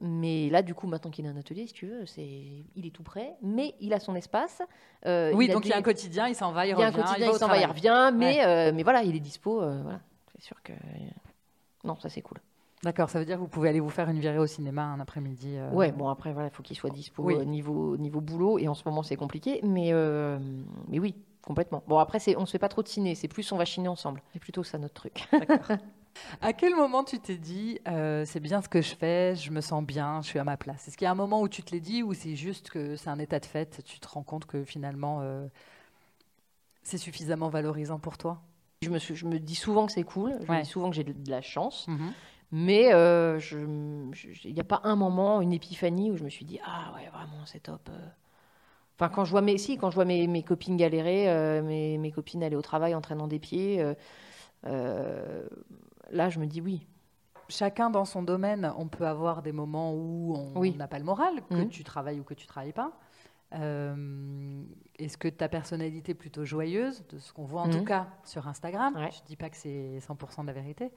[0.00, 2.26] Mais là, du coup, maintenant qu'il a un atelier, si tu veux, c'est,
[2.74, 4.60] il est tout prêt, mais il a son espace.
[5.06, 6.86] Euh, Oui, donc il y a un quotidien, il s'en va, il, il y a
[6.86, 9.20] un revient, quotidien, il au s'en va, il revient, mais, euh, mais voilà, il est
[9.20, 9.62] dispo.
[9.62, 10.00] euh, voilà.
[10.34, 10.72] C'est sûr que.
[11.84, 12.38] Non, ça c'est cool.
[12.82, 14.98] D'accord, ça veut dire que vous pouvez aller vous faire une virée au cinéma un
[14.98, 15.54] après-midi.
[15.56, 17.34] euh, Ouais, bon, après, voilà, il faut qu'il soit dispo Oui.
[17.36, 20.36] euh, niveau, niveau boulot, et en ce moment, c'est compliqué, mais, euh,
[20.88, 21.82] mais oui, complètement.
[21.86, 24.22] Bon, après, on se fait pas trop de ciné, c'est plus on va chiner ensemble.
[24.32, 25.28] C'est plutôt ça notre truc.
[26.42, 29.62] À quel moment tu t'es dit, euh, c'est bien ce que je fais, je me
[29.62, 30.86] sens bien, je suis à ma place?
[30.86, 32.96] Est-ce qu'il y a un moment où tu te l'es dit ou c'est juste que
[32.96, 35.48] c'est un état de fait, tu te rends compte que finalement euh,
[36.82, 38.42] c'est suffisamment valorisant pour toi?
[38.82, 40.58] Je, me suis- je me dis souvent que c'est cool, je Ouais.
[40.58, 42.12] me dis souvent que j'ai de, de la chance, Mhm.
[42.50, 43.40] mais euh,
[44.44, 47.08] il n'y a pas un moment, une épiphanie où je me suis dit, ah ouais,
[47.08, 47.88] vraiment, c'est top.
[48.96, 51.98] Enfin, quand je vois mes, si, quand je vois mes, mes copines galérer, euh, mes,
[51.98, 53.94] mes copines aller au travail en traînant des pieds, euh,
[54.66, 55.46] euh,
[56.10, 56.86] là, je me dis oui.
[57.48, 60.74] Chacun dans son domaine, on peut avoir des moments où on Oui.
[60.76, 61.68] n'a pas le moral, que Mhm.
[61.68, 62.92] tu travailles ou que tu travailles pas.
[63.52, 67.80] Est-ce que ta personnalité est plutôt joyeuse, de ce qu'on voit en Mhm.
[67.80, 68.94] tout cas sur Instagram?
[68.96, 69.10] Ouais.
[69.10, 70.90] Je dis pas que c'est 100% de la vérité.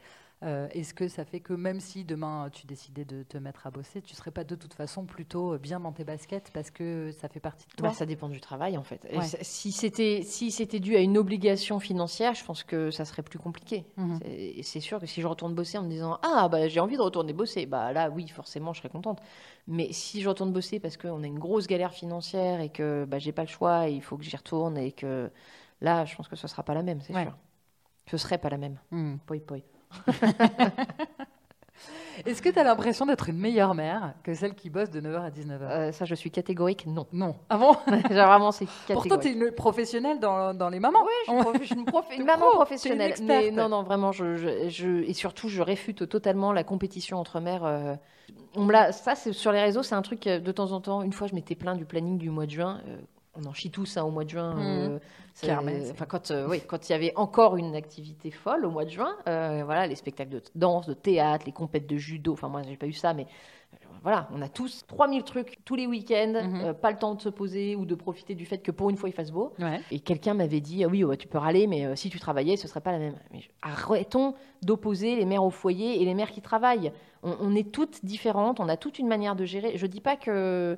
[0.43, 3.71] Euh, Est-ce que ça fait que même si demain tu décidais de te mettre à
[3.71, 7.29] bosser, tu serais pas de toute façon plutôt bien dans tes baskets parce que ça
[7.29, 9.01] fait partie de toi Bah, ça dépend du travail en fait.
[9.13, 9.25] Ouais.
[9.43, 13.39] Si c'était si c'était dû à une obligation financière, je pense que ça serait plus
[13.39, 13.85] compliqué.
[13.97, 14.19] Mhm.
[14.61, 17.01] C'est- sûr que si je retourne bosser en me disant ah bah j'ai envie de
[17.01, 19.21] retourner bosser, bah là oui forcément je serais contente.
[19.67, 23.19] Mais si je retourne bosser parce qu'on a une grosse galère financière et que bah,
[23.19, 25.31] j'ai pas le choix, et il faut que j'y retourne et que
[25.81, 27.23] là je pense que ce sera pas la même, c'est Ouais.
[27.23, 27.37] sûr.
[28.11, 28.77] Ce serait pas la même.
[28.91, 29.17] Mhm.
[29.25, 29.57] Poi poi.
[32.25, 35.21] Est-ce que tu as l'impression d'être une meilleure mère que celle qui bosse de 9h
[35.25, 37.05] à 19h Euh, ça je suis catégorique non.
[37.11, 37.35] Non.
[37.49, 37.73] Ah bon?
[38.09, 39.21] Vraiment c'est Pourtant, catégorique.
[39.21, 41.03] tu es une professionnelle dans, dans les mamans.
[41.03, 43.13] Oui, je suis, prof- je suis une, prof- une T'es maman pro, professionnelle.
[43.19, 43.53] une Mais experte.
[43.57, 47.65] non, non, vraiment, je, je, je- et surtout, je réfute totalement la compétition entre mères.
[47.65, 47.95] euh.
[48.55, 51.01] On me ça, sur les réseaux, c'est un truc euh, de temps en temps.
[51.03, 52.79] Une fois, je m'étais plaint du planning du mois de juin.
[52.87, 52.97] euh,
[53.35, 54.53] on en chie tous hein, au mois de juin.
[54.55, 54.63] Mhm.
[54.63, 54.99] euh,
[55.91, 58.89] enfin, quand, euh, oui, quand il y avait encore une activité folle au mois de
[58.89, 62.33] juin, euh, voilà, les spectacles de danse, de théâtre, les compètes de judo.
[62.33, 63.27] Enfin, moi, j'ai pas eu ça, mais
[64.01, 67.27] voilà, on a tous 3000 trucs tous les week-ends, euh, pas le temps de se
[67.29, 69.51] poser ou de profiter du fait que pour une fois il fasse beau.
[69.59, 69.81] Ouais.
[69.91, 72.55] Et quelqu'un m'avait dit ah oui, ouais, tu peux râler, mais euh, si tu travaillais,
[72.55, 73.15] ce serait pas la même.
[73.33, 76.93] Mais je- arrêtons d'opposer les mères au foyer et les mères qui travaillent.
[77.23, 79.75] On, on est toutes différentes, on a toute une manière de gérer.
[79.77, 80.77] Je dis pas que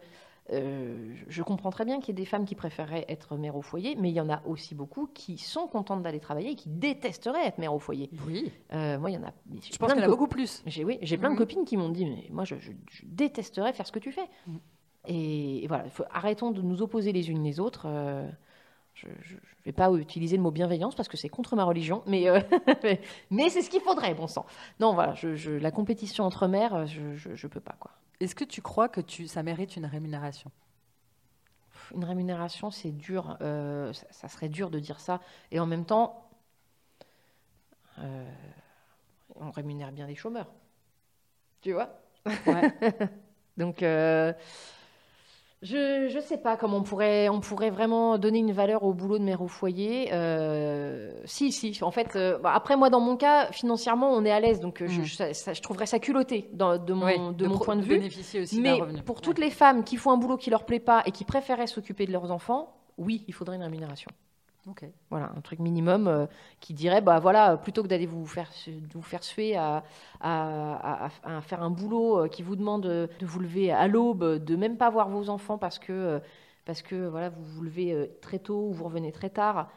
[0.52, 3.62] euh, je comprends très bien qu'il y ait des femmes qui préféreraient être mère au
[3.62, 6.70] foyer, mais il y en a aussi beaucoup qui sont contentes d'aller travailler et qui
[6.70, 8.10] détesteraient être mère au foyer.
[8.26, 8.52] Oui.
[8.74, 9.34] Euh, moi, il y en a.
[9.52, 10.64] Je pense qu'il y en a beaucoup plus.
[10.66, 13.74] j'ai oui, j'ai plein de copines qui m'ont dit mais moi je, je- je détesterais
[13.74, 14.28] faire ce que tu fais.
[14.48, 14.60] Mhm.
[15.10, 17.86] Et, et voilà, faut- arrêtons de nous opposer les unes les autres.
[17.88, 18.28] euh,
[18.94, 19.14] je ne
[19.66, 22.40] vais pas utiliser le mot bienveillance parce que c'est contre ma religion, mais, euh,
[22.84, 23.00] mais,
[23.32, 24.46] mais c'est ce qu'il faudrait, bon sang.
[24.80, 27.92] Non, voilà, je, je- la compétition entre mères, je, je peux pas quoi.
[28.20, 30.52] Est-ce que tu crois que tu, ça mérite une rémunération?
[31.94, 33.38] Une rémunération, c'est dur.
[33.42, 35.22] euh, ça, ça serait dur de dire ça.
[35.52, 36.30] Et en même temps,
[38.00, 38.32] euh,
[39.36, 40.48] on rémunère bien les chômeurs.
[41.62, 41.90] Tu vois?
[42.46, 42.72] Ouais.
[43.58, 44.34] Donc, euh,
[45.64, 49.18] je ne sais pas comment on pourrait, on pourrait vraiment donner une valeur au boulot
[49.18, 50.10] de mère au foyer.
[50.14, 51.78] Euh, si, si.
[51.84, 54.60] En fait, euh, bah, après, moi, dans mon cas, financièrement, on est à l'aise.
[54.60, 55.06] Donc, euh, je, Mhm.
[55.06, 57.82] je, ça- je trouverais ça culotté dans- de mon, Ouais, de mon pro- point de
[57.82, 57.98] vue.
[58.06, 59.02] aussi Mais revenu.
[59.02, 59.22] pour Ouais.
[59.22, 62.06] toutes les femmes qui font un boulot qui leur plaît pas et qui préféraient s'occuper
[62.06, 64.10] de leurs enfants, oui, il faudrait une rémunération.
[65.10, 66.26] Voilà, un truc minimum euh,
[66.60, 68.52] qui dirait, bah voilà, plutôt que d'aller vous faire,
[68.94, 69.84] vous faire suer à,
[70.20, 71.10] à-
[71.42, 74.90] faire un boulot euh, qui vous demande de vous lever à l'aube, de même pas
[74.90, 76.20] voir vos enfants parce que, euh,
[76.66, 79.70] parce que voilà, vous vous levez très tôt ou vous revenez très tard.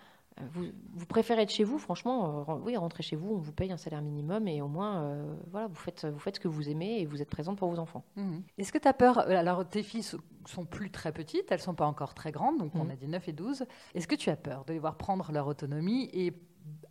[0.53, 3.71] Vous, vous préférez être chez vous, franchement, euh, oui, rentrez chez vous, on vous paye
[3.73, 6.69] un salaire minimum et au moins, euh, voilà, vous faites, vous faites ce que vous
[6.69, 8.05] aimez et vous êtes présente pour vos enfants.
[8.17, 8.43] Mhm.
[8.59, 11.61] Est-ce que tu as peur euh, Alors, tes filles so- sont plus très petites, elles
[11.61, 12.91] sont pas encore très grandes, donc on Mhm.
[12.91, 13.65] a dit 9 et 12.
[13.95, 16.33] Est-ce que tu as peur de les voir prendre leur autonomie et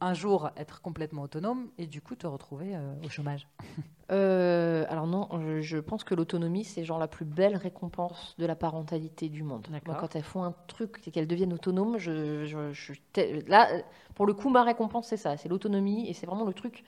[0.02, 3.48] un jour être complètement autonome et du coup te retrouver euh, au chômage
[4.12, 8.48] Euh, alors non, je, je pense que l'autonomie, c'est genre la plus belle récompense de
[8.48, 9.68] la parentalité du monde.
[9.86, 13.48] Moi, quand elles font un truc et qu'elles deviennent autonomes, je, je- je suis te-
[13.48, 13.68] là,
[14.16, 16.84] pour le coup, ma récompense, c'est ça, c'est l'autonomie et c'est vraiment le truc.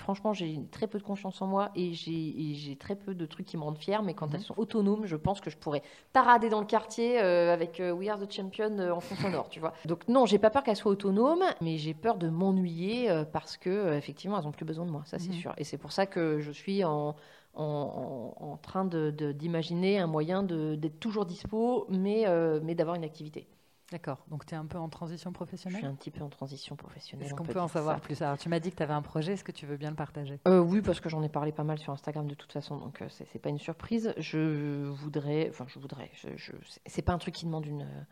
[0.00, 3.56] Franchement, j'ai très peu de confiance en moi et j'ai très peu de trucs qui
[3.56, 4.02] me rendent fière.
[4.02, 4.34] Mais quand Mhm.
[4.34, 5.82] elles sont autonomes, je pense que je pourrais
[6.12, 9.48] tarader dans le quartier euh, avec euh, We Are the Champion euh, en fond sonore,
[9.50, 9.72] tu vois.
[9.84, 13.56] Donc non, j'ai pas peur qu'elles soient autonomes, mais j'ai peur de m'ennuyer euh, parce
[13.56, 15.40] que effectivement, elles ont plus besoin de moi, ça c'est Mhm.
[15.40, 15.52] sûr.
[15.58, 17.14] Et c'est pour ça que je suis en
[17.54, 22.24] en, en- en train de- de- d'imaginer un moyen d'être toujours dispo, mais,
[22.62, 23.48] mais d'avoir une activité.
[23.90, 26.28] D'accord, donc tu es un peu en transition Je suis professionnelle un petit peu en
[26.28, 27.26] transition professionnelle.
[27.26, 28.00] Est-ce on qu'on peut en savoir ça.
[28.00, 28.22] plus?
[28.22, 29.96] Alors, tu m'as dit que tu avais un projet, est-ce que tu veux bien le
[29.96, 30.38] partager?
[30.46, 33.02] Euh, oui, parce que j'en ai parlé pas mal sur Instagram de toute façon, donc
[33.02, 34.14] euh, c'est c'est pas une surprise.
[34.16, 36.52] Je voudrais, enfin je voudrais, je, je-
[36.86, 38.02] c'est- pas un truc qui demande une, euh,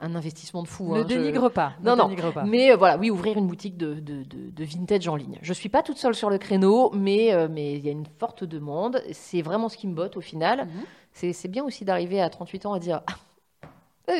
[0.00, 0.92] un investissement de fou.
[0.92, 1.72] Ne hein, je- dénigre pas.
[1.80, 2.44] ne Non, non, dénigre pas.
[2.44, 5.38] Mais euh, voilà, oui, ouvrir une boutique de, de- de- de vintage en ligne.
[5.40, 8.04] Je suis pas toute seule sur le créneau, mais euh, mais il y a une
[8.18, 9.02] forte demande.
[9.12, 10.66] C'est vraiment ce qui me botte au final.
[10.66, 10.70] Mhm.
[11.12, 13.14] C'est c'est bien aussi d'arriver à 38 ans à dire Ah,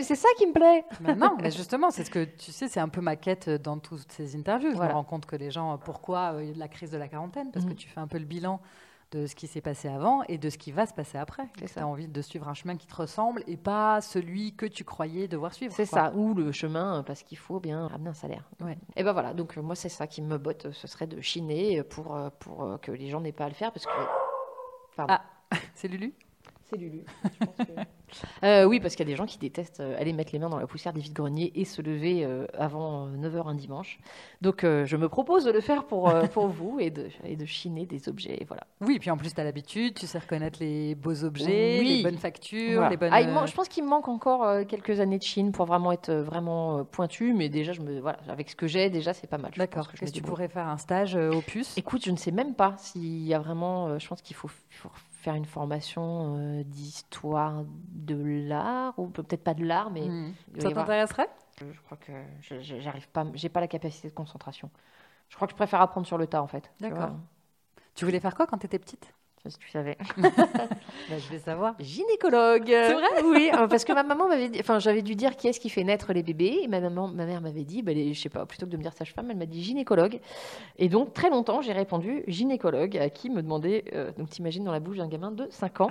[0.03, 0.85] c'est ça qui me plaît.
[1.01, 3.79] Mais non, mais justement, c'est ce que tu sais, c'est un peu ma quête dans
[3.79, 4.73] toutes ces interviews.
[4.73, 7.51] Je me rends compte que les gens, euh, pourquoi euh, la crise de la quarantaine?
[7.53, 7.77] Parce que Mhm.
[7.77, 8.61] tu fais un peu le bilan
[9.13, 11.45] de ce qui s'est passé avant et de ce qui va se passer après.
[11.57, 14.83] Tu as envie de suivre un chemin qui te ressemble et pas celui que tu
[14.83, 15.73] croyais devoir suivre.
[15.77, 18.43] C'est ça, ou le chemin, euh, parce qu'il faut bien ramener un salaire.
[18.61, 18.77] Ouais.
[18.97, 21.21] Et ben voilà, donc euh, moi c'est ça qui me botte, euh, ce serait de
[21.21, 23.87] chiner euh, pour, euh, pour euh, que les gens n'aient pas à le faire, parce
[23.87, 23.93] que...
[24.97, 25.15] Pardon.
[25.17, 25.57] Ah.
[25.75, 26.13] C'est Lulu?
[26.69, 27.05] C'est Lulu.
[27.25, 27.73] je pense que-
[28.45, 30.49] Euh, oui, parce qu'il y a des gens qui détestent euh, aller mettre les mains
[30.49, 33.99] dans la poussière des vides-greniers et se lever euh, avant 9h un dimanche.
[34.43, 37.85] Donc je me propose de le faire pour, pour vous et de, et de chiner
[37.87, 38.45] des objets.
[38.49, 38.65] Voilà.
[38.81, 41.97] Oui, puis en plus, tu as l'habitude, tu sais reconnaître les beaux objets, Oui.
[41.99, 42.91] les bonnes factures, Voilà.
[42.91, 43.11] les bonnes.
[43.13, 45.93] Ah, il man- je pense qu'il me manque encore quelques années de Chine pour vraiment
[45.93, 49.39] être vraiment pointu, mais déjà, je me, voilà, avec ce que j'ai, déjà, c'est pas
[49.39, 49.53] mal.
[49.57, 49.89] D'accord.
[49.89, 51.77] que je me Est-ce que tu pourrais faire un stage au puce?
[51.77, 53.99] Écoute, je ne sais même pas s'il y a vraiment.
[53.99, 54.91] je pense qu'il faut, il faut
[55.27, 58.15] faire une formation euh, d'histoire de
[58.47, 60.07] l'art, ou peut-être pas de l'art, mais
[60.55, 61.29] va Ça t'intéresserait?
[61.59, 64.71] Je, crois que j'arrive pas, j'ai pas la capacité de concentration.
[65.29, 66.71] Je crois que je préfère apprendre sur le tas, en fait.
[66.79, 67.09] Tu D'accord.
[67.09, 67.17] vois.
[67.97, 69.13] Tu voulais faire quoi quand tu étais petite?
[69.51, 69.97] Sais pas si tu savais.
[71.09, 71.75] Bah, Je vais savoir.
[71.79, 72.67] Gynécologue.
[72.67, 73.07] C'est vrai?
[73.25, 75.71] Oui, euh, parce que ma maman m'avait dit, enfin, j'avais dû dire qui est-ce qui
[75.71, 78.29] fait naître les bébés, et ma maman, ma mère m'avait dit, bah, les- je sais
[78.29, 80.21] pas, plutôt que de me dire sage-femme, elle m'a dit gynécologue.
[80.79, 84.73] Et donc très longtemps, j'ai répondu gynécologue, à qui me demandait, euh, donc t'imagines dans
[84.73, 85.91] la bouche d'un gamin de 5 ans?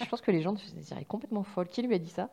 [0.00, 1.68] je pense que les gens se diraient complètement folle.
[1.68, 2.28] Qui lui a dit ça?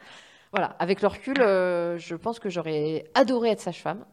[0.51, 4.05] Voilà, avec le recul, euh, je pense que j'aurais adoré être sage-femme.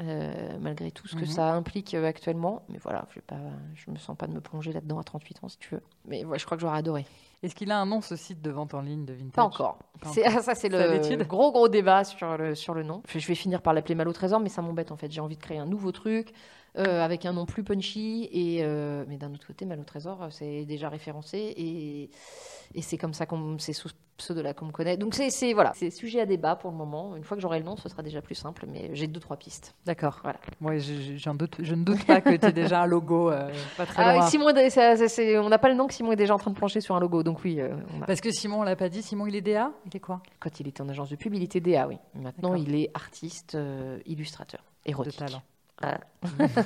[0.00, 1.26] Euh, malgré tout ce que Mhm.
[1.26, 2.62] ça implique euh, actuellement.
[2.68, 3.06] Mais voilà,
[3.74, 5.82] je ne me sens pas de me plonger là-dedans à 38 ans, si tu veux.
[6.06, 7.04] Mais ouais, je crois que j'aurais adoré.
[7.42, 9.34] Est-ce qu'il a un nom, ce site de vente en ligne de vintage?
[9.34, 9.78] Pas encore.
[10.00, 13.02] Pas C'est- ça, c'est le gros, gros débat sur le, sur le nom.
[13.08, 15.10] Je vais finir par l'appeler Mal au Trésor, mais ça m'embête en fait.
[15.10, 16.32] J'ai envie de créer un nouveau truc
[16.78, 18.28] euh, avec un nom plus punchy.
[18.32, 22.10] Et, euh, mais d'un autre côté, Mal au Trésor, c'est déjà référencé et,
[22.74, 23.90] et c'est comme ça qu'on c'est sous
[24.22, 24.96] pseudo-là qu'on me connaît.
[24.96, 27.16] Donc c'est voilà, c'est sujet à débat pour le moment.
[27.16, 29.36] Une fois que j'aurai le nom, ce sera déjà plus simple, mais j'ai deux, trois
[29.36, 29.74] pistes.
[29.84, 30.20] D'accord.
[30.22, 30.38] Voilà.
[30.60, 33.30] Ouais, je, je- j'en doute, je ne doute pas que tu aies déjà un logo
[33.30, 34.26] euh, pas très Ah, loin.
[34.28, 36.80] Simon, est- on n'a pas le nom que Simon est déjà en train de plancher
[36.80, 37.22] sur un logo.
[37.22, 39.02] Donc oui, euh, on a- Parce que Simon, on l'a pas dit.
[39.02, 40.22] Simon, il est DA Il est quoi?
[40.40, 41.98] Quand il était en agence de pub, il était DA, oui.
[42.14, 45.16] Maintenant, il est artiste, euh, illustrateur, De érotique.
[45.18, 45.42] talent.
[45.80, 46.00] Voilà.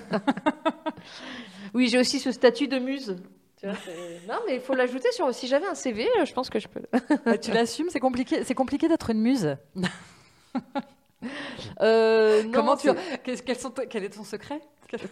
[1.74, 3.16] oui, j'ai aussi ce statut de muse.
[3.60, 5.32] Tu vois, c'est- non, mais il faut l'ajouter sur.
[5.34, 6.82] Si j'avais un CV, je pense que je peux.
[7.24, 8.44] Ah, tu l'assumes C'est compliqué.
[8.44, 9.56] C'est compliqué d'être une muse.
[11.80, 12.88] Euh, non, Comment tu
[13.24, 14.60] Quel est ton secret?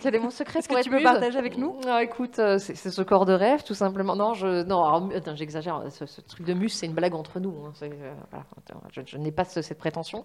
[0.00, 1.78] Quel est mon secret Est-ce que tu peux partager avec nous?
[1.86, 4.14] Ah, Écoute, euh, c'est ce corps de rêve, tout simplement.
[4.16, 5.82] Non, je, non, j'exagère.
[5.90, 7.54] Ce, ce truc de muse, c'est une blague entre nous.
[7.66, 7.72] hein.
[7.82, 8.44] Euh, voilà,
[8.92, 10.24] je, je n'ai pas ce- cette prétention.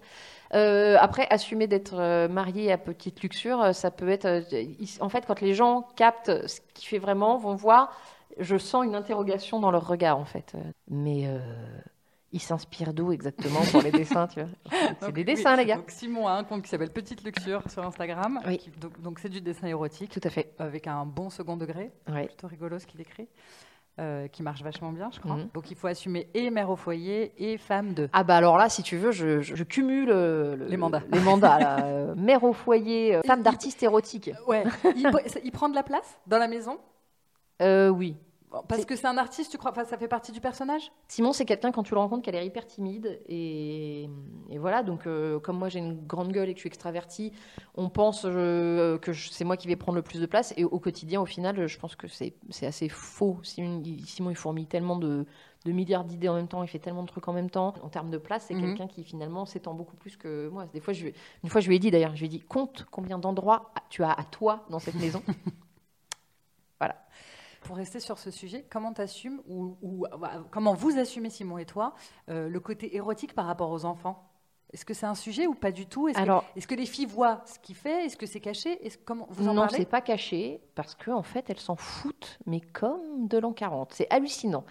[0.54, 4.26] Euh, après, assumer d'être euh, marié à petite luxure, euh, ça peut être.
[4.26, 4.42] euh,
[5.00, 7.92] en fait, quand les gens captent ce qu'il fait vraiment, vont voir.
[8.38, 10.52] Je sens une interrogation dans leur regard, en fait.
[10.54, 10.58] Euh,
[10.88, 11.26] Mais
[12.32, 15.66] ils s'inspirent d'où exactement pour les dessins, tu vois C'est Donc, des oui, dessins, les
[15.66, 15.76] gars.
[15.76, 18.40] Donc Simon a un compte qui s'appelle Petite Luxure sur Instagram.
[18.46, 18.58] Oui.
[18.58, 20.52] qui- donc donc c'est du dessin érotique Tout à fait.
[20.58, 21.90] avec un bon second degré.
[22.08, 22.26] Ouais.
[22.26, 23.28] Plutôt rigolo ce qu'il écrit.
[23.98, 25.36] euh, qui marche vachement bien, je crois.
[25.36, 25.48] Mhm.
[25.52, 28.08] Donc il faut assumer et mère au foyer et femme de.
[28.14, 31.02] Ah bah alors là, si tu veux, je, je- je cumule euh, le- Les mandats.
[31.12, 31.76] Les mandats, là.
[31.84, 34.30] Euh, mère au foyer, euh, femme d'artiste érotique.
[34.46, 34.64] Ouais.
[34.96, 35.10] il,
[35.44, 36.78] il prend de la place dans la maison?
[37.60, 38.16] Euh, oui.
[38.68, 40.90] Parce que c'est un artiste, tu crois Enfin, ça fait partie du personnage?
[41.06, 43.20] Simon, c'est quelqu'un, quand tu le rencontres, qu'elle est hyper timide.
[43.28, 44.08] Et,
[44.48, 47.32] et voilà, donc euh, comme moi j'ai une grande gueule et que je suis extravertie,
[47.76, 50.52] on pense euh, que c'est moi qui vais prendre le plus de place.
[50.56, 52.34] Et au quotidien, au final, je pense que c'est
[52.66, 53.38] assez faux.
[53.44, 55.26] Simon, il- Simon, il fourmille tellement de,
[55.64, 57.74] de milliards d'idées en même temps, il fait tellement de trucs en même temps.
[57.84, 58.62] En termes de place, c'est Mhm.
[58.62, 60.66] quelqu'un qui finalement s'étend beaucoup plus que moi.
[60.72, 61.06] Des fois, je,
[61.44, 64.02] une fois, je lui ai dit d'ailleurs, je lui ai dit, compte combien d'endroits tu
[64.02, 65.22] as à toi dans cette maison.
[67.60, 71.66] Pour rester sur ce sujet, comment t'assumes ou, ou euh, comment vous assumez Simon et
[71.66, 71.94] toi
[72.28, 74.26] euh, le côté érotique par rapport aux enfants?
[74.72, 76.08] Est-ce que c'est un sujet ou pas du tout?
[76.08, 78.06] Est-ce que, les filles voient ce qu'il fait?
[78.06, 78.84] Est-ce que c'est caché?
[78.86, 82.38] Est-ce comment vous en non, c'est pas caché parce qu'en en fait, elles s'en foutent,
[82.46, 83.92] mais comme de l'an 40.
[83.92, 84.64] C'est hallucinant.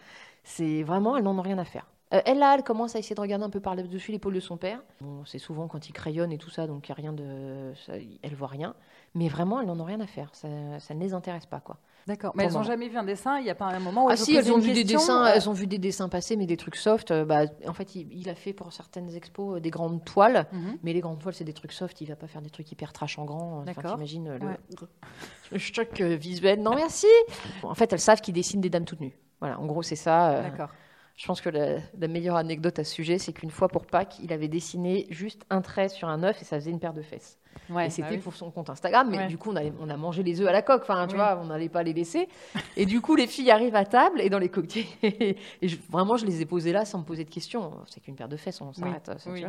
[0.44, 1.86] C'est vraiment, elles n'en ont rien à faire.
[2.14, 4.58] Euh, elle, là, elle commence à essayer de regarder un peu par-dessus l'épaule de son
[4.58, 4.82] père.
[5.02, 7.74] Bon, c'est souvent quand il crayonne et tout ça, donc il y a rien de.
[7.86, 8.76] ça- elle voit rien.
[9.14, 10.34] Mais vraiment, elles n'en ont rien à faire.
[10.34, 10.48] Ça,
[10.80, 11.78] ça ne les intéresse pas, quoi.
[12.08, 12.34] D'accord.
[12.36, 13.38] Mais elles n'ont jamais vu un dessin.
[13.38, 14.74] Il n'y a pas un moment où Ah elles si, ont elles ont une vu
[14.74, 17.12] des dessins, euh, elles ont vu des dessins passer, mais des trucs soft.
[17.12, 20.48] euh, bah, en fait, il, il a fait pour certaines expos euh, des grandes toiles.
[20.52, 20.78] mhm.
[20.84, 22.02] Mais les grandes toiles, c'est des trucs soft.
[22.02, 23.62] Il va pas faire des trucs hyper trash en grand.
[23.64, 23.94] D'accord.
[23.94, 24.58] t'imagines euh, le, Ouais.
[25.52, 26.62] le choc euh, visuel.
[26.62, 27.08] Non, merci.
[27.64, 29.18] En fait, elles savent qu'il dessine des dames toutes nues.
[29.40, 30.32] Voilà, en gros, c'est ça.
[30.32, 30.70] euh, D'accord.
[31.20, 34.20] Je pense que la, la meilleure anecdote à ce sujet, c'est qu'une fois pour Pâques,
[34.24, 37.02] il avait dessiné juste un trait sur un œuf et ça faisait une paire de
[37.02, 37.38] fesses.
[37.70, 38.22] Ouais, et c'était bah oui.
[38.22, 39.28] pour son compte Instagram, mais Ouais.
[39.28, 40.84] du coup, on, allait- on a mangé les œufs à la coque.
[40.84, 41.18] Enfin, tu Oui.
[41.18, 42.30] vois, on n'allait pas les laisser.
[42.78, 44.86] Et du coup, les filles arrivent à table et dans les cocktails.
[45.04, 47.74] et je- vraiment, je les ai posées là sans me poser de questions.
[47.88, 49.12] C'est qu'une paire de fesses, on s'arrête.
[49.26, 49.44] Oui.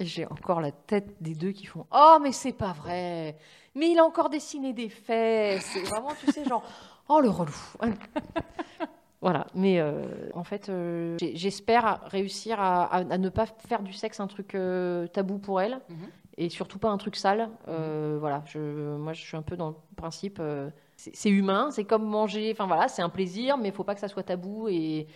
[0.00, 3.36] j'ai encore la tête des deux qui font Oh, mais c'est pas vrai.
[3.76, 5.64] Mais il a encore dessiné des fesses.
[5.72, 6.64] C'est vraiment, tu sais, genre
[7.08, 7.54] Oh, le relou.
[9.20, 9.46] Voilà.
[9.54, 10.02] Mais euh,
[10.34, 14.54] en fait, euh, j'espère réussir à, à- à ne pas faire du sexe un truc
[14.54, 15.80] euh, tabou pour elle.
[15.88, 15.96] Mhm.
[16.38, 17.50] Et surtout pas un truc sale.
[17.68, 18.42] Euh, Voilà.
[18.46, 20.40] Je, moi, je suis un peu dans le principe.
[20.96, 22.50] c'est humain, c'est comme manger.
[22.52, 24.68] Enfin voilà, c'est un plaisir, mais il faut pas que ça soit tabou.
[24.68, 25.06] Et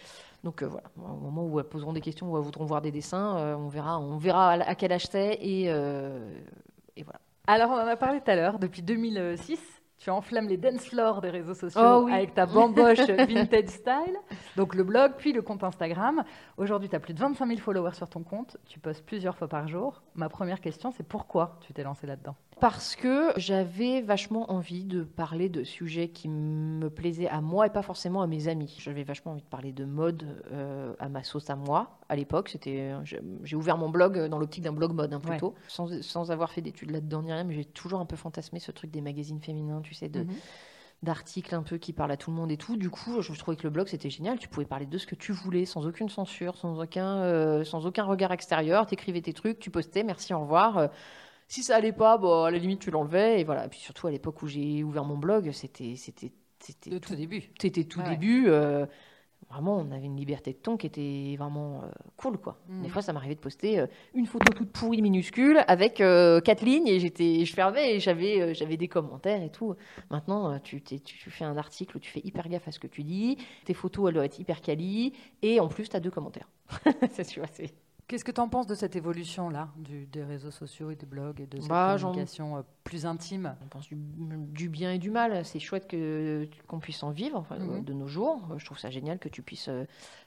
[0.42, 3.56] donc voilà, au moment où elles poseront des questions, où elles voudront voir des dessins,
[3.58, 7.20] on verra, on verra à, à quel âge c'est et, et voilà.
[7.46, 8.58] Alors, on en a parlé tout à l'heure.
[8.58, 9.58] Depuis 2006,
[10.04, 12.12] tu enflammes les dance floors des réseaux sociaux Oh oui.
[12.12, 14.16] avec ta bamboche vintage style.
[14.54, 16.22] Donc, le blog, puis le compte Instagram.
[16.58, 18.58] Aujourd'hui, tu as plus de 25 000 followers sur ton compte.
[18.66, 20.02] Tu postes plusieurs fois par jour.
[20.14, 22.36] Ma première question, c'est pourquoi tu t'es lancé là-dedans?
[22.60, 27.70] Parce que j'avais vachement envie de parler de sujets qui me plaisaient à moi et
[27.70, 28.74] pas forcément à mes amis.
[28.80, 31.98] J'avais vachement envie de parler de mode euh, à ma sauce à moi.
[32.08, 35.32] À l'époque, c'était, j'ai j'ai ouvert mon blog dans l'optique d'un blog mode, hein, Ouais.
[35.32, 38.60] plutôt, sans, sans avoir fait d'études là-dedans ni rien, mais j'ai toujours un peu fantasmé
[38.60, 40.28] ce truc des magazines féminins, tu sais, de, Mhm.
[41.02, 42.76] d'articles un peu qui parlent à tout le monde et tout.
[42.76, 44.38] Du coup, je trouvais que le blog c'était génial.
[44.38, 47.84] Tu pouvais parler de ce que tu voulais sans aucune censure, sans aucun, euh, sans
[47.84, 48.86] aucun regard extérieur.
[48.86, 50.88] T'écrivais tes trucs, tu postais, merci, au revoir.
[51.48, 53.66] Si ça allait pas, bon, à la limite tu l'enlevais et voilà.
[53.66, 57.14] Et puis surtout à l'époque où j'ai ouvert mon blog, c'était, c'était, c'était De tout
[57.14, 57.42] début.
[57.60, 58.10] c'était tout ouais.
[58.10, 58.46] début.
[58.48, 58.86] euh,
[59.50, 62.58] vraiment, on avait une liberté de ton qui était vraiment euh, cool, quoi.
[62.68, 62.82] Mhm.
[62.82, 66.88] Des fois, ça m'arrivait de poster euh, une photo toute pourrie minuscule avec quatre lignes
[66.88, 69.76] et j'étais, je fermais et j'avais, j'avais des commentaires et tout.
[70.10, 73.36] Maintenant, tu, tu fais un article tu fais hyper gaffe à ce que tu dis,
[73.66, 76.48] tes photos, elles doivent être hyper quali et en plus, tu as deux commentaires.
[77.12, 77.72] c'est sûr, c'est...
[78.06, 81.46] Qu'est-ce que tu en penses de cette évolution-là, des réseaux sociaux et des blogs et
[81.46, 83.56] de cette Bah, communication euh, plus intime?
[83.64, 85.42] On pense du, du bien et du mal.
[85.46, 87.82] C'est chouette que, qu'on puisse en vivre enfin, Mhm.
[87.82, 88.42] de nos jours.
[88.50, 89.86] Euh, Je trouve ça génial que tu puisses euh,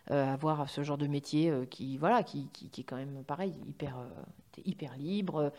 [0.09, 3.53] avoir ce genre de métier euh, qui, voilà, qui, qui, qui est quand même pareil,
[3.67, 5.51] hyper, euh, hyper libre.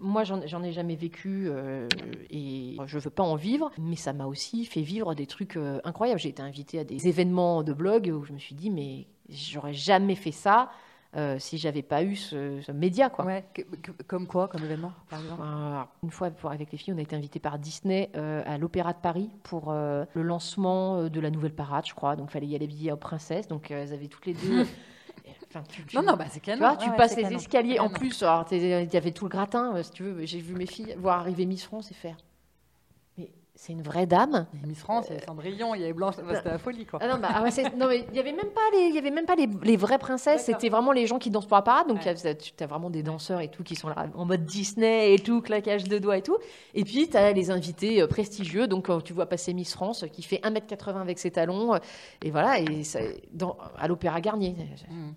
[0.00, 1.48] Moi, j'en, ai jamais vécu
[2.30, 6.18] et je veux pas en vivre, mais ça m'a aussi fait vivre des trucs incroyables.
[6.18, 9.72] J'ai été invitée à des événements de blog où je me suis dit, mais j'aurais
[9.74, 10.70] jamais fait ça
[11.14, 13.26] euh, si j'avais pas eu ce, ce média, quoi.
[13.26, 15.42] Ouais, que- que- Comme quoi, comme événement, par exemple
[16.02, 18.92] une fois, pour- avec les filles, on a été invités par Disney euh, à l'Opéra
[18.94, 22.16] de Paris pour euh, le lancement euh, de la nouvelle parade, je crois.
[22.16, 23.46] Donc, il fallait y aller habillé en princesse.
[23.46, 24.66] Donc, elles avaient toutes les deux.
[25.54, 26.60] Enfin, tu, tu- Non, non, bah, c'est tu canon.
[26.66, 27.36] vois, tu Ouais, ouais, passes les canon.
[27.36, 27.78] escaliers.
[27.78, 28.58] En plus, il
[28.90, 30.24] y avait tout le gratin, si tu veux.
[30.24, 32.16] J'ai vu mes filles voir arriver Miss France et faire.
[33.54, 34.46] C'est une vraie dame.
[34.66, 36.98] Miss France, il y avait Cendrillon, il y avait Blanche, bah, c'était la folie, quoi.
[37.02, 38.98] Ah non, bah, ah ouais, non, mais il y avait même pas les, il y
[38.98, 40.44] avait même pas les, les vraies princesses.
[40.46, 41.86] C'était vraiment les gens qui dansent pour la parade.
[41.86, 42.14] Donc Ouais.
[42.14, 45.42] tu as vraiment des danseurs et tout qui sont là en mode Disney et tout,
[45.42, 46.38] claquage de doigts et tout.
[46.74, 48.66] Et puis tu as les invités euh, prestigieux.
[48.66, 51.74] Donc quand tu vois passer Miss France euh, qui fait 1m80 avec ses talons.
[51.74, 51.78] euh,
[52.22, 53.00] Et voilà, et ça-
[53.32, 54.56] dans, à l'Opéra Garnier.
[54.90, 55.10] Mm.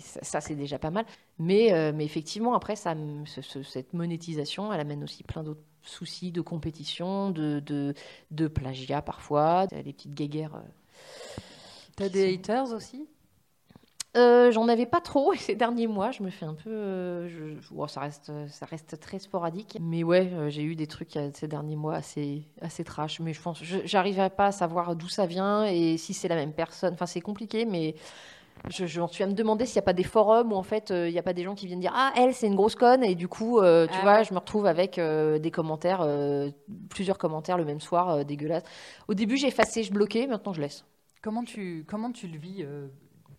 [0.00, 1.04] Ça, ça, c'est déjà pas mal.
[1.38, 5.42] Mais, euh, mais effectivement, après, ça, me- ce- ce- cette monétisation, elle amène aussi plein
[5.42, 7.94] d'autres soucis de compétition, de, de,
[8.30, 10.56] de plagiat parfois, les petites guéguerres.
[10.56, 10.60] euh,
[11.96, 13.06] T'as des sont- haters aussi?
[14.16, 16.10] Euh, J'en avais pas trop ces derniers mois.
[16.10, 16.70] Je me fais un peu.
[16.70, 19.76] euh, je- bon, ça, reste, ça reste très sporadique.
[19.80, 23.20] Mais ouais, euh, j'ai eu des trucs ces derniers mois assez, assez trash.
[23.20, 23.62] Mais je pense.
[23.62, 26.94] J'arriverai pas à savoir d'où ça vient et si c'est la même personne.
[26.94, 27.94] Enfin, c'est compliqué, mais.
[28.68, 30.90] Je, j'en suis à me demander s'il n'y a pas des forums où en fait
[30.90, 32.74] euh, il n'y a pas des gens qui viennent dire ah elle c'est une grosse
[32.74, 33.02] conne.
[33.04, 34.24] Et du coup euh, tu Ah vois ouais.
[34.24, 36.06] je me retrouve avec euh, des commentaires
[36.90, 38.64] plusieurs commentaires le même soir dégueulasses.
[39.08, 40.26] Au début j'ai effacé je bloquais.
[40.26, 40.84] Maintenant je laisse.
[41.22, 42.64] Comment tu, comment tu le vis,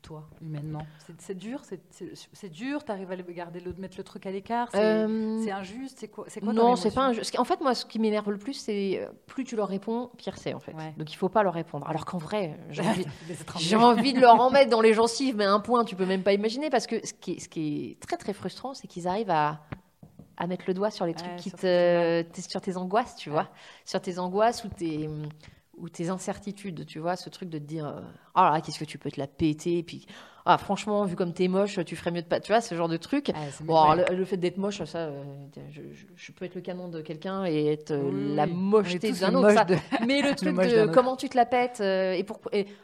[0.01, 0.81] toi, humainement
[1.19, 1.61] C'est dur
[2.33, 5.97] C'est dur T'arrives à le- garder le, mettre le truc à l'écart C'est Euh, injuste
[5.99, 8.53] C'est quoi, quoi Non, c'est pas qui- En fait, moi, ce qui m'énerve le plus,
[8.53, 10.73] c'est euh, plus tu leur réponds, pire c'est en fait.
[10.73, 10.93] Ouais.
[10.97, 11.87] Donc il faut pas leur répondre.
[11.87, 13.03] Alors qu'en vrai, j'ai envie,
[14.13, 16.69] de leur en mettre dans les gencives, mais un point, tu peux même pas imaginer.
[16.69, 19.61] Parce que ce qui est, ce qui est très très frustrant, c'est qu'ils arrivent à,
[20.37, 23.15] à mettre le doigt sur les trucs Ouais, qui sur te, t'es- sur tes angoisses,
[23.17, 23.33] tu Ouais.
[23.35, 23.49] vois,
[23.85, 25.09] sur tes angoisses ou tes
[25.79, 28.01] ou tes incertitudes, tu vois, ce truc de te dire, euh,
[28.35, 30.05] oh là qu'est-ce que tu peux te la péter, et puis,
[30.45, 32.87] ah, franchement, vu comme t'es moche, tu ferais mieux de pas, tu vois, ce genre
[32.87, 33.31] de truc.
[33.33, 35.23] Ah, Bon, alors, le, le fait d'être moche, ça, euh,
[35.71, 39.11] je, je- je peux être le canon de quelqu'un et être euh, Oui, la mocheté
[39.19, 39.47] d'un autre.
[39.47, 39.65] moche ça.
[39.65, 39.75] de-
[40.07, 42.25] Mais le truc de comment tu te la pètes et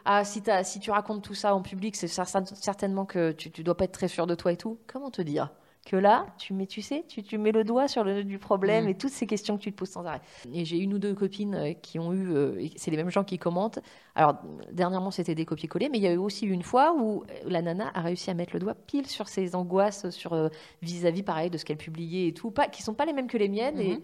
[0.05, 0.41] ah, si,
[0.79, 3.91] tu racontes tout ça en public, c'est cer- certainement que tu, tu dois pas être
[3.93, 4.77] très sûr de toi et tout.
[4.87, 5.49] Comment te dire?
[5.85, 8.85] Que là, tu mets, tu sais, tu, tu mets le doigt sur le du problème
[8.85, 8.89] Mm.
[8.89, 10.21] et toutes ces questions que tu te poses sans arrêt.
[10.51, 13.23] Et j'ai une ou deux copines euh, qui ont eu, euh, c'est les mêmes gens
[13.23, 13.79] qui commentent.
[14.15, 14.35] Alors
[14.71, 17.61] dernièrement, c'était des copier-coller, mais il y a eu aussi une fois où euh, la
[17.61, 20.49] nana a réussi à mettre le doigt pile sur ses angoisses, sur euh,
[20.81, 23.37] vis-à-vis pareil de ce qu'elle publiait et tout, pas qui sont pas les mêmes que
[23.37, 23.79] les miennes.
[23.79, 24.01] Et, Mhm.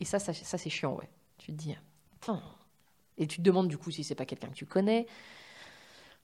[0.00, 1.08] et ça, ça, ça, c'est chiant, ouais.
[1.38, 1.76] Tu te dis,
[3.18, 5.06] et tu te demandes du coup si c'est pas quelqu'un que tu connais.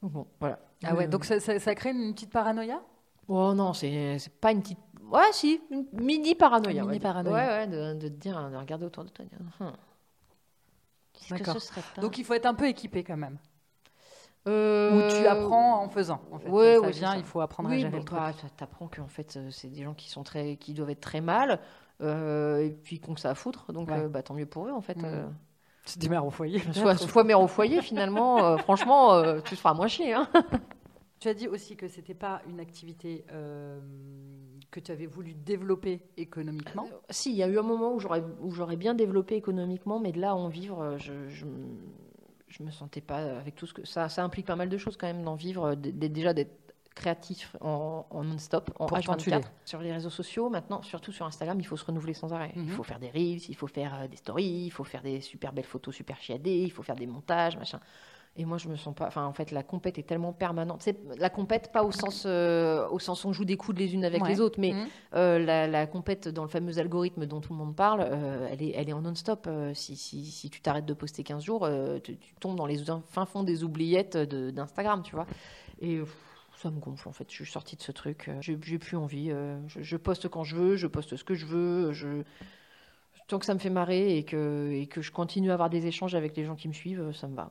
[0.03, 0.59] Donc bon, voilà.
[0.85, 2.83] Ah ouais, donc ça, ça- ça crée une petite paranoïa?
[3.29, 4.79] Oh non, c'est pas une petite.
[5.11, 6.83] Ouais, si, une mini paranoïa.
[6.83, 7.37] Une mini paranoïa.
[7.37, 9.25] Ouais, ouais, de, dire, de regarder autour de toi.
[9.61, 9.73] Hum.
[11.29, 11.57] Que D'accord.
[11.95, 13.39] pas Donc il faut être un peu équipé quand même.
[14.49, 16.21] Euh, Ou tu apprends en faisant.
[16.31, 16.49] En fait.
[16.49, 18.19] ouais, ça ouais, vient, il faut apprendre à Oui, gérer bon, le truc.
[18.19, 21.01] bah, t'a- t'apprends qu'en fait, euh, c'est des gens qui sont très, qui doivent être
[21.01, 21.61] très mal,
[22.01, 23.73] euh, et puis qu'on ça à foutre.
[23.73, 23.99] Donc, Ouais.
[24.03, 25.03] euh, bah, tant mieux pour eux, en fait.
[25.03, 25.27] Euh.
[25.85, 26.61] C'est des mères au foyer.
[26.73, 30.15] soit, soit mère au foyer, finalement, franchement, tu te feras moins chier.
[30.15, 30.29] Hein.
[31.19, 33.81] Tu as dit aussi que c'était pas une activité euh,
[34.71, 36.87] que tu avais voulu développer économiquement.
[37.09, 40.31] Si, il y a eu un moment où j'aurais, bien développé économiquement, mais de là
[40.31, 44.25] à en vivre, euh, je, je, me sentais pas avec tout ce que ça, ça
[44.25, 48.25] implique pas mal de choses quand même d'en vivre, euh, déjà d'être créatif en, en
[48.25, 49.37] non-stop, en Pourtant, tu H24.
[49.37, 49.45] l'es.
[49.65, 52.53] Sur les réseaux sociaux, maintenant, surtout sur Instagram, il faut se renouveler sans arrêt.
[52.57, 52.65] Mhm.
[52.65, 55.21] Il faut faire des reels, il faut faire euh, des stories, il faut faire des
[55.21, 57.79] super belles photos super chiadées, il faut faire des montages, machin.
[58.39, 59.07] Et moi, je me sens pas.
[59.07, 60.83] Enfin, en fait, la compète est tellement permanente.
[60.83, 63.95] C'est la compète, pas au sens, euh, au sens où on joue des coudes les
[63.95, 64.29] unes avec Ouais.
[64.29, 64.87] les autres, mais Mhm.
[65.15, 68.63] euh, la, la compète dans le fameux algorithme dont tout le monde parle, euh, elle,
[68.63, 69.49] est, elle est en non-stop.
[69.73, 71.67] Si, si, si tu t'arrêtes de poster 15 jours,
[72.05, 72.79] tu, tu tombes dans les
[73.09, 75.27] fins fonds des oubliettes de- d'Instagram, tu vois.
[75.81, 76.01] Et
[76.59, 77.27] ça me gonfle, en fait.
[77.31, 78.31] Je suis sortie de ce truc.
[78.41, 79.31] J'ai plus envie.
[79.67, 81.93] je, je poste quand je veux, je poste ce que je veux.
[81.93, 82.23] Je...
[83.29, 85.87] Tant que ça me fait marrer et que, et que je continue à avoir des
[85.87, 87.51] échanges avec les gens qui me suivent, ça me va.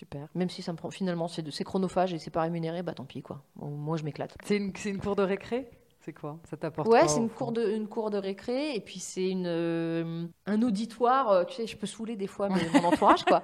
[0.00, 0.28] Super.
[0.34, 3.20] Même si ça me prend, finalement, c'est chronophage et c'est pas rémunéré, bah tant pis
[3.20, 3.42] quoi.
[3.56, 4.34] Bon, moi, je m'éclate.
[4.44, 5.68] C'est une, une cour de récré?
[6.00, 6.38] C'est quoi?
[6.48, 9.44] Ça t'apporte Ouais, c'est une cour, de, une cour de récré et puis c'est une,
[9.46, 11.28] euh, un auditoire.
[11.30, 13.42] euh, tu sais, je peux saouler des fois mon entourage, quoi.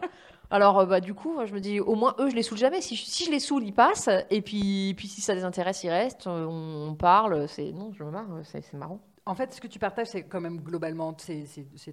[0.48, 2.80] Alors, euh, bah, du coup, je me dis, au moins, eux, je les saoule jamais.
[2.80, 4.08] Si je, si je les saoule, ils passent.
[4.30, 6.26] Et puis, puis si ça les intéresse, ils restent.
[6.26, 7.46] On, on parle.
[7.48, 8.28] C'est Non, je me marre.
[8.44, 9.00] C'est marrant.
[9.28, 11.46] En fait, ce que tu partages, c'est quand même globalement, c'est-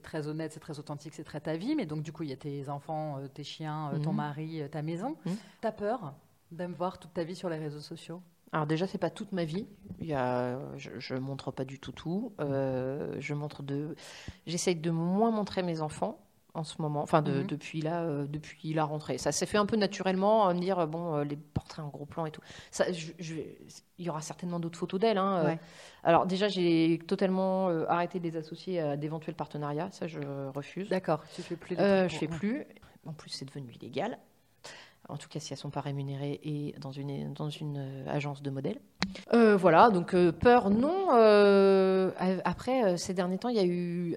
[0.04, 1.76] très honnête, c'est très authentique, c'est très ta vie.
[1.76, 4.18] Mais donc, du coup, il y a tes enfants, euh, tes chiens, euh, ton Mhm.
[4.18, 5.16] mari, euh, ta maison.
[5.26, 5.36] Mhm.
[5.60, 6.14] T'as peur
[6.52, 8.22] de me voir toute ta vie sur les réseaux sociaux?
[8.52, 9.66] Alors déjà, c'est pas toute ma vie.
[10.00, 12.34] Il y a, je, je montre pas du tout tout.
[12.40, 13.96] Euh, je montre de,
[14.46, 16.20] j'essaye de moins montrer mes enfants
[16.56, 17.01] en ce moment.
[17.01, 17.47] Enfin, de- Mhm.
[17.47, 19.18] depuis là, euh, depuis la rentrée.
[19.18, 22.06] Ça s'est fait un peu naturellement, à me dire bon, euh, les portraits en gros
[22.06, 22.41] plan et tout.
[22.72, 23.58] Ça, je, je vais-
[23.97, 25.18] il y aura certainement d'autres photos d'elle.
[25.18, 25.56] hein, euh.
[26.04, 29.89] Alors déjà, j'ai totalement euh, arrêté de les associer à d'éventuels partenariats.
[29.91, 30.89] Ça, je refuse.
[30.89, 32.66] D'accord, tu fais plus Euh, trucs je fais plus.
[33.06, 34.18] En plus, c'est devenu illégal.
[35.10, 38.80] En tout cas, si elles sont pas rémunérées et dans une, euh, agence de modèles.
[39.34, 41.10] Euh, voilà, donc euh, peur, non.
[41.14, 42.12] Euh,
[42.45, 44.16] après, ces derniers temps, il y, a eu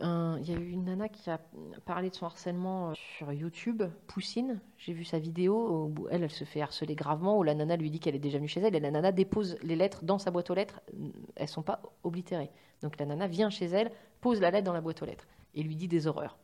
[0.49, 1.41] une nana qui a
[1.85, 4.61] parlé de son harcèlement sur YouTube, Poussine.
[4.79, 7.91] J'ai vu sa vidéo où elle, elle se fait harceler gravement, où la nana lui
[7.91, 10.31] dit qu'elle est déjà venue chez elle et la nana dépose les lettres dans sa
[10.31, 10.81] boîte aux lettres.
[11.35, 12.51] Elles sont pas oblitérées.
[12.83, 15.63] Donc la nana vient chez elle, pose la lettre dans la boîte aux lettres et
[15.63, 16.39] lui dit des horreurs.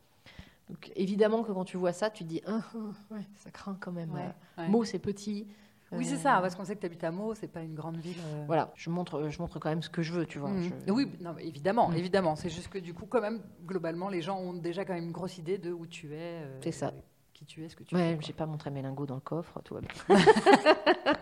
[0.73, 3.77] Donc évidemment que quand tu vois ça, tu te dis ah, ah, ouais, ça craint
[3.79, 4.11] quand même.
[4.12, 4.20] Ouais,
[4.59, 4.68] Euh, ouais.
[4.68, 5.47] Meaux, c'est petit.
[5.95, 7.75] Oui, c'est Euh, ça, parce qu'on sait que tu habites à Meaux, c'est pas une
[7.75, 8.16] grande ville.
[8.25, 8.45] euh.
[8.47, 10.51] Voilà, je montre, je montre quand même ce que je veux, tu vois.
[10.87, 11.97] Je- Oui, non, mais évidemment, Mm.
[11.97, 12.35] évidemment.
[12.37, 15.12] C'est juste que du coup, quand même, globalement, les gens ont déjà quand même une
[15.12, 16.18] grosse idée de où tu es.
[16.43, 16.93] euh, C'est ça.
[17.35, 19.61] Qui tu es, ce que tu Ouais, j'ai pas montré mes lingots dans le coffre,
[19.62, 19.91] tout va bien.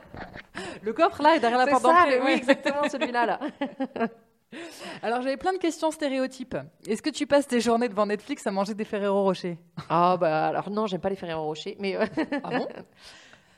[0.83, 2.21] Le coffre là est derrière la C'est porte ça, d'entrée.
[2.25, 3.27] oui, exactement celui-là.
[3.27, 3.41] Là.
[5.03, 6.57] Alors j'avais plein de questions stéréotypes.
[6.87, 9.59] Est-ce que tu passes tes journées devant Netflix à manger des Ferrero Rocher?
[9.89, 12.05] Ah bah alors non, j'aime pas les Ferrero Rocher, mais euh,
[12.43, 12.67] Ah bon?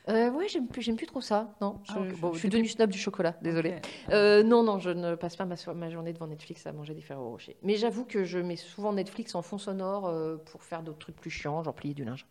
[0.09, 1.55] Euh, ouais, j'aime plus, j'aime plus trop ça.
[1.61, 3.37] Non, je, Ah, Bon, je suis devenue snob du chocolat.
[3.41, 3.75] Désolée.
[4.09, 6.93] Euh, non, non, je ne passe pas ma, so- ma journée devant Netflix à manger
[6.93, 7.55] des Ferrero Rocher.
[7.61, 11.15] Mais j'avoue que je mets souvent Netflix en fond sonore euh, pour faire d'autres trucs
[11.15, 12.27] plus chiants, genre plier du linge.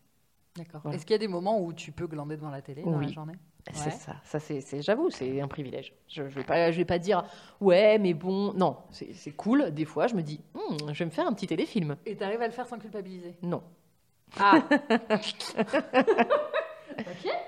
[0.55, 0.81] D'accord.
[0.83, 0.95] Voilà.
[0.97, 3.07] Est-ce qu'il y a des moments où tu peux glander devant la télé dans la
[3.07, 3.33] journée?
[3.71, 3.91] C'est Ouais.
[3.91, 5.93] ça, ça c'est, j'avoue, c'est un privilège.
[6.09, 7.23] Je, je vais pas, je vais pas dire
[7.61, 9.71] ouais, mais bon, non, c'est, cool.
[9.71, 11.95] Des fois, je me dis, Hmm, je vais me faire un petit téléfilm.
[12.05, 13.35] Et tu arrives à le faire sans culpabiliser?
[13.41, 13.63] Non,
[14.37, 14.61] Ah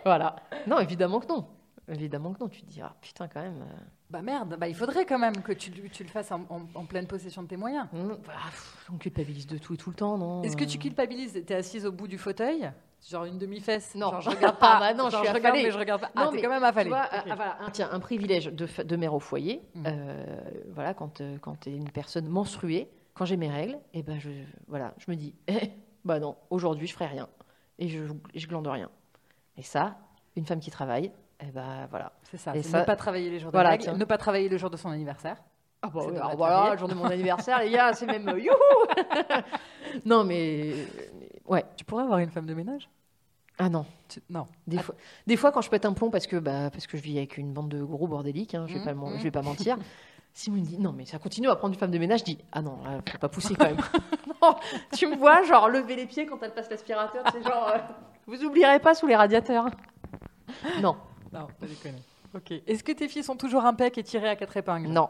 [0.05, 0.36] voilà.
[0.68, 1.47] Non, évidemment que non.
[1.88, 2.47] Évidemment que non.
[2.49, 3.61] Tu te dis, ah putain, quand même.
[3.61, 3.76] euh,
[4.09, 6.86] Bah merde, bah, il faudrait quand même que tu, tu le fasses en, en- en
[6.86, 7.88] pleine possession de tes moyens.
[7.93, 10.78] hmm, bah, pff, on culpabilise de tout et tout le temps, non Est-ce que tu
[10.78, 11.43] Euh, culpabilises?
[11.45, 12.72] T'es assise au bout du fauteuil?
[13.09, 14.09] Genre une demi-fesse Non.
[14.11, 14.73] Genre je regarde pas.
[14.77, 16.07] Ah bah non, je Genre, suis regarde, mais je regarde pas.
[16.15, 16.89] Non, ah, t'es mais quand même affalée.
[16.89, 17.23] vois, Ok.
[17.29, 19.61] ah, voilà, un, tiens, un privilège de, mère au foyer.
[19.75, 19.83] Mm.
[19.87, 20.25] euh,
[20.73, 24.19] voilà, quand, euh, quand tu es une personne menstruée, quand j'ai mes règles, et ben
[24.19, 24.29] je,
[24.67, 25.69] voilà, je me dis, eh,
[26.03, 27.27] bah non, aujourd'hui je ferai rien
[27.77, 28.03] et je,
[28.33, 28.89] je glande rien.
[29.57, 29.97] Et ça,
[30.35, 32.11] une femme qui travaille, et ben voilà.
[32.23, 33.93] C'est ça, Et ça- ne pas travailler les jours de Voilà, règles, tiens.
[33.97, 35.37] ne pas travailler le jour de son anniversaire.
[35.81, 37.05] Ah bah oui, alors la voilà, le jour de mon
[37.45, 38.55] anniversaire, les gars, c'est même youhou
[40.05, 40.73] Non mais-
[41.47, 41.65] ouais.
[41.77, 42.89] Tu pourrais avoir une femme de ménage?
[43.57, 43.85] Ah non.
[44.09, 44.47] Tu- Non.
[44.67, 44.81] Des, Ah.
[44.83, 44.95] fois,
[45.27, 47.37] des fois, quand je pète un plomb parce que, bah, parce que je vis avec
[47.37, 49.17] une bande de gros bordéliques, hein, je vais men- mhm.
[49.17, 49.77] je vais pas mentir.
[50.33, 52.19] Simon me dit non, mais ça continue à prendre une femme de ménage.
[52.19, 53.77] Je dis ah non, là, faut pas pousser quand même.
[54.41, 54.55] Non,
[54.93, 57.77] tu me vois, genre lever les pieds quand elle passe l'aspirateur, c'est genre euh,
[58.27, 59.67] vous oublierez pas sous les radiateurs.
[60.81, 60.97] Non,
[61.31, 62.01] Non, pas déconner.
[62.35, 62.51] Ok.
[62.67, 64.89] Est-ce que tes filles sont toujours impec et tirées à quatre épingles?
[64.89, 65.09] Non.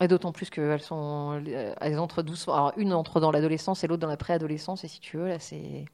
[0.00, 1.42] Et d'autant plus qu'elles sont,
[1.80, 2.54] elles entrent doucement.
[2.54, 4.82] Alors une entre dans l'adolescence et l'autre dans la préadolescence.
[4.84, 5.84] Et si tu veux, là, c'est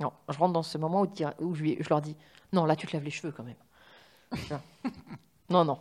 [0.00, 0.12] non.
[0.28, 2.16] Je rentre dans ce moment où, je, leur dis
[2.52, 3.56] non, là, tu te laves les cheveux quand même.
[5.50, 5.78] Non, non.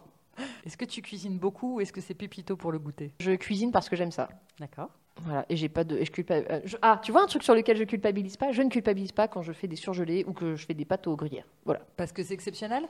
[0.66, 3.14] Est-ce que tu cuisines beaucoup ou est-ce que c'est pépito pour le goûter?
[3.22, 4.28] Je cuisine parce que j'aime ça.
[4.60, 4.90] D'accord.
[5.22, 5.98] Voilà, et j'ai pas de.
[5.98, 8.52] et je culpa- euh, je- Ah, tu vois un truc sur lequel je culpabilise pas?
[8.52, 11.08] Je ne culpabilise pas quand je fais des surgelés ou que je fais des pâtes
[11.08, 11.46] aux gruyères.
[11.66, 11.82] Voilà.
[11.96, 12.84] Parce que c'est exceptionnel?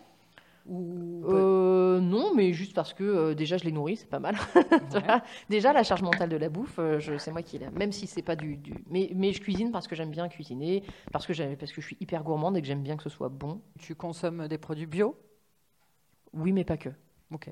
[0.68, 4.36] Ou Euh, non, mais juste parce que euh, déjà je les nourris, c'est pas mal.
[4.94, 5.20] Ouais.
[5.50, 7.70] déjà la charge mentale de la bouffe, euh, je- c'est moi qui l'ai.
[7.70, 10.84] Même si c'est pas du, du- Mais, mais je cuisine parce que j'aime bien cuisiner,
[11.12, 13.10] parce que, j'aime- parce que je suis hyper gourmande et que j'aime bien que ce
[13.10, 13.62] soit bon.
[13.80, 15.16] tu consommes des produits bio?
[16.34, 16.90] Oui, mais pas que.
[17.32, 17.50] Ok.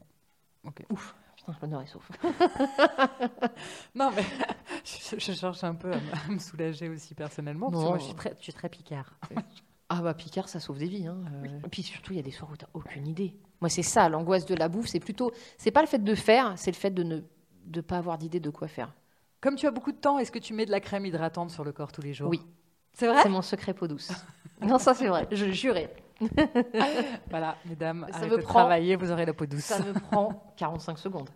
[0.66, 0.84] Ok.
[0.90, 2.10] Ouf, putain, je m'en sauf.
[3.96, 4.24] Non, mais
[4.86, 5.98] je, je cherche un peu à,
[6.30, 7.70] me- soulager aussi personnellement.
[7.72, 7.90] Parce que Non.
[7.92, 9.14] moi, je suis très, je suis très picard.
[9.90, 11.08] Ah bah Picard, ça sauve des vies.
[11.08, 11.18] Hein.
[11.44, 11.48] euh.
[11.66, 13.36] Et puis surtout, il y a des soirs où t'as aucune idée.
[13.62, 16.54] Moi, c'est ça, l'angoisse de la bouffe, c'est plutôt, c'est pas le fait de faire,
[16.58, 17.20] c'est le fait de ne
[17.66, 18.94] de pas avoir d'idée de quoi faire.
[19.42, 21.64] Comme tu as beaucoup de temps, est-ce que tu mets de la crème hydratante sur
[21.64, 22.30] le corps tous les jours?
[22.30, 22.42] Oui.
[22.94, 23.22] C'est vrai?
[23.24, 24.12] C'est mon secret peau douce.
[24.62, 25.94] non, ça c'est vrai, je jurais.
[27.30, 29.64] Voilà, mesdames, Ça arrêtez me de prend- travailler, vous aurez la peau douce.
[29.64, 31.30] Ça me prend 45 secondes.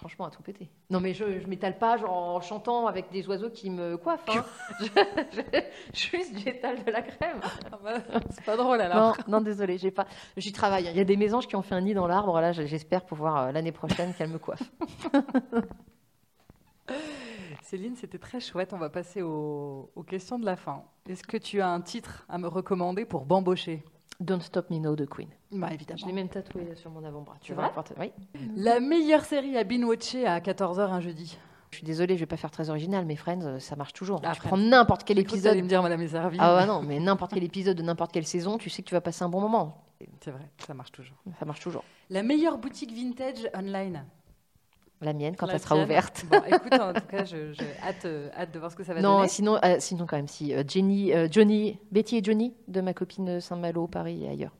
[0.00, 0.70] Franchement, à tout péter.
[0.88, 4.26] Non, mais je, je m'étale pas genre en chantant avec des oiseaux qui me coiffent.
[4.30, 4.44] hein.
[4.80, 4.86] je,
[5.36, 5.60] je-
[5.92, 7.38] juste, j'étale de la crème.
[8.30, 10.06] C'est pas drôle Non, non, désolé, j'ai pas.
[10.38, 10.86] J'y travaille.
[10.86, 12.40] Il y a des mésanges qui ont fait un nid dans l'arbre.
[12.40, 14.72] Là, j'espère pouvoir euh, l'année prochaine qu'elles me coiffent.
[17.62, 18.72] Céline, c'était très chouette.
[18.72, 20.82] On va passer aux, aux questions de la fin.
[21.08, 23.84] Est-ce que tu as un titre à me recommander pour bambocher?
[24.20, 25.28] Don't Stop Me Now de Queen.
[25.50, 26.06] Bah Je évidemment.
[26.06, 27.36] l'ai même tatoué sur mon avant-bras.
[27.40, 27.54] Tu
[27.98, 28.12] Oui.
[28.56, 31.38] La meilleure série à binge-watcher à 14h un jeudi.
[31.70, 34.20] Je suis désolée, je vais pas faire très original, mais Friends, euh, ça marche toujours.
[34.24, 34.48] Ah, tu Friends.
[34.48, 35.44] prends n'importe quel épisode.
[35.52, 36.36] t'allais me dire Madame est servie.
[36.40, 38.94] Ah ouais, non, mais n'importe quel épisode de n'importe quelle saison, tu sais que tu
[38.94, 39.84] vas passer un bon moment.
[40.20, 41.16] C'est vrai, ça marche toujours.
[41.38, 41.84] Ça marche toujours.
[42.10, 44.04] La meilleure boutique vintage online.
[45.02, 46.26] La mienne, quand La elle sera ouverte.
[46.30, 47.24] Bon, écoute, en tout cas,
[47.82, 49.28] hâte, euh, hâte de voir ce que ça va Non, donner.
[49.28, 53.40] sinon, euh, sinon quand même, si euh, Jenny, Johnny, Betty et Johnny de ma copine
[53.40, 54.54] Saint-Malo, Paris et ailleurs.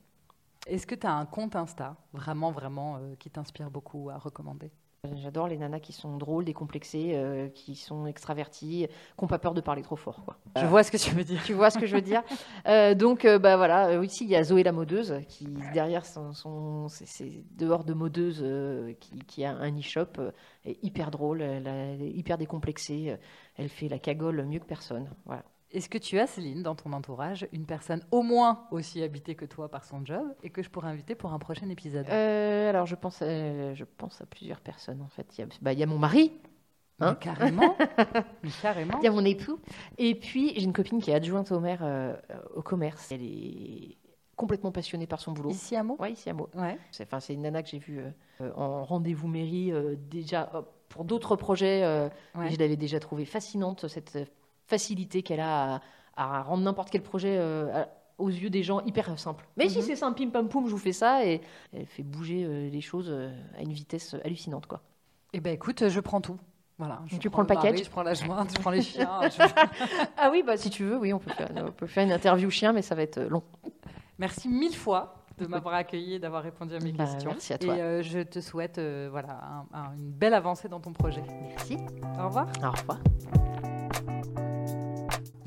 [0.67, 4.71] Est-ce que tu as un compte Insta, vraiment, vraiment, qui t'inspire beaucoup à recommander?
[5.17, 9.55] J'adore les nanas qui sont drôles, décomplexées, euh, qui sont extraverties, qui n'ont pas peur
[9.55, 10.23] de parler trop fort.
[10.27, 10.37] Quoi.
[10.57, 11.43] Je vois ce que tu veux dire.
[11.43, 12.23] Tu vois ce que je veux dire
[12.67, 16.35] Euh, Donc, euh, bah voilà, ici, il y a Zoé la modeuse, qui derrière son,
[16.35, 18.45] son- c'est- dehors de modeuse,
[19.01, 20.21] qui, qui a un e-shop,
[20.67, 23.17] est hyper drôle, elle, a- elle est hyper décomplexée,
[23.57, 25.09] elle fait la cagole mieux que personne.
[25.25, 25.45] Voilà.
[25.73, 29.45] Est-ce que tu as, Céline, dans ton entourage, une personne au moins aussi habitée que
[29.45, 32.07] toi par son job et que je pourrais inviter pour un prochain épisode?
[32.09, 35.27] Euh, alors, je pense, à, je pense à plusieurs personnes, en fait.
[35.39, 36.33] Il y a, bah, il y a mon mari,
[36.99, 37.77] hein Mais carrément
[38.43, 39.61] Mais carrément il y a mon époux,
[39.97, 42.17] et puis j'ai une copine qui est adjointe au maire euh,
[42.57, 43.13] au commerce.
[43.13, 43.97] Elle est
[44.35, 45.51] complètement passionnée par son boulot.
[45.51, 45.97] Ici à Meaux?
[46.01, 46.49] Ouais, ici à Meaux.
[46.55, 46.79] Ouais.
[46.91, 48.11] C'est c'est une nana que j'ai vue euh,
[48.41, 51.85] euh, en rendez-vous mairie euh, déjà euh, pour d'autres projets.
[51.85, 52.51] euh, Ouais.
[52.51, 54.25] je l'avais déjà trouvée fascinante, cette euh,
[54.71, 55.83] facilité qu'elle a
[56.17, 59.47] à, à rendre n'importe quel projet euh, à- aux yeux des gens hyper simple.
[59.57, 59.85] Mais si Mhm.
[59.85, 61.25] c'est simple, pim pam poum, je vous fais ça.
[61.27, 61.41] Et
[61.75, 64.67] elle fait bouger euh, les choses euh, à une vitesse hallucinante.
[64.67, 64.81] quoi.
[65.33, 66.39] Eh ben écoute, je prends tout.
[66.79, 67.01] Voilà.
[67.07, 69.21] Je Tu prends le mari, package Je prends la jointe, je prends les chiens.
[69.23, 69.43] je-
[70.17, 72.49] Ah oui, bah, si tu veux, oui, on peut, faire, on peut faire une interview
[72.51, 73.43] chien, mais ça va être euh, long.
[74.19, 77.31] Merci mille fois de m'avoir accueilli et d'avoir répondu à mes Bah, questions.
[77.31, 77.75] merci à toi.
[77.77, 79.41] Et euh, je te souhaite euh, voilà,
[79.73, 81.23] un- un- une belle avancée dans ton projet.
[81.49, 81.79] Merci.
[82.19, 82.47] Au revoir.
[82.63, 82.99] Au revoir.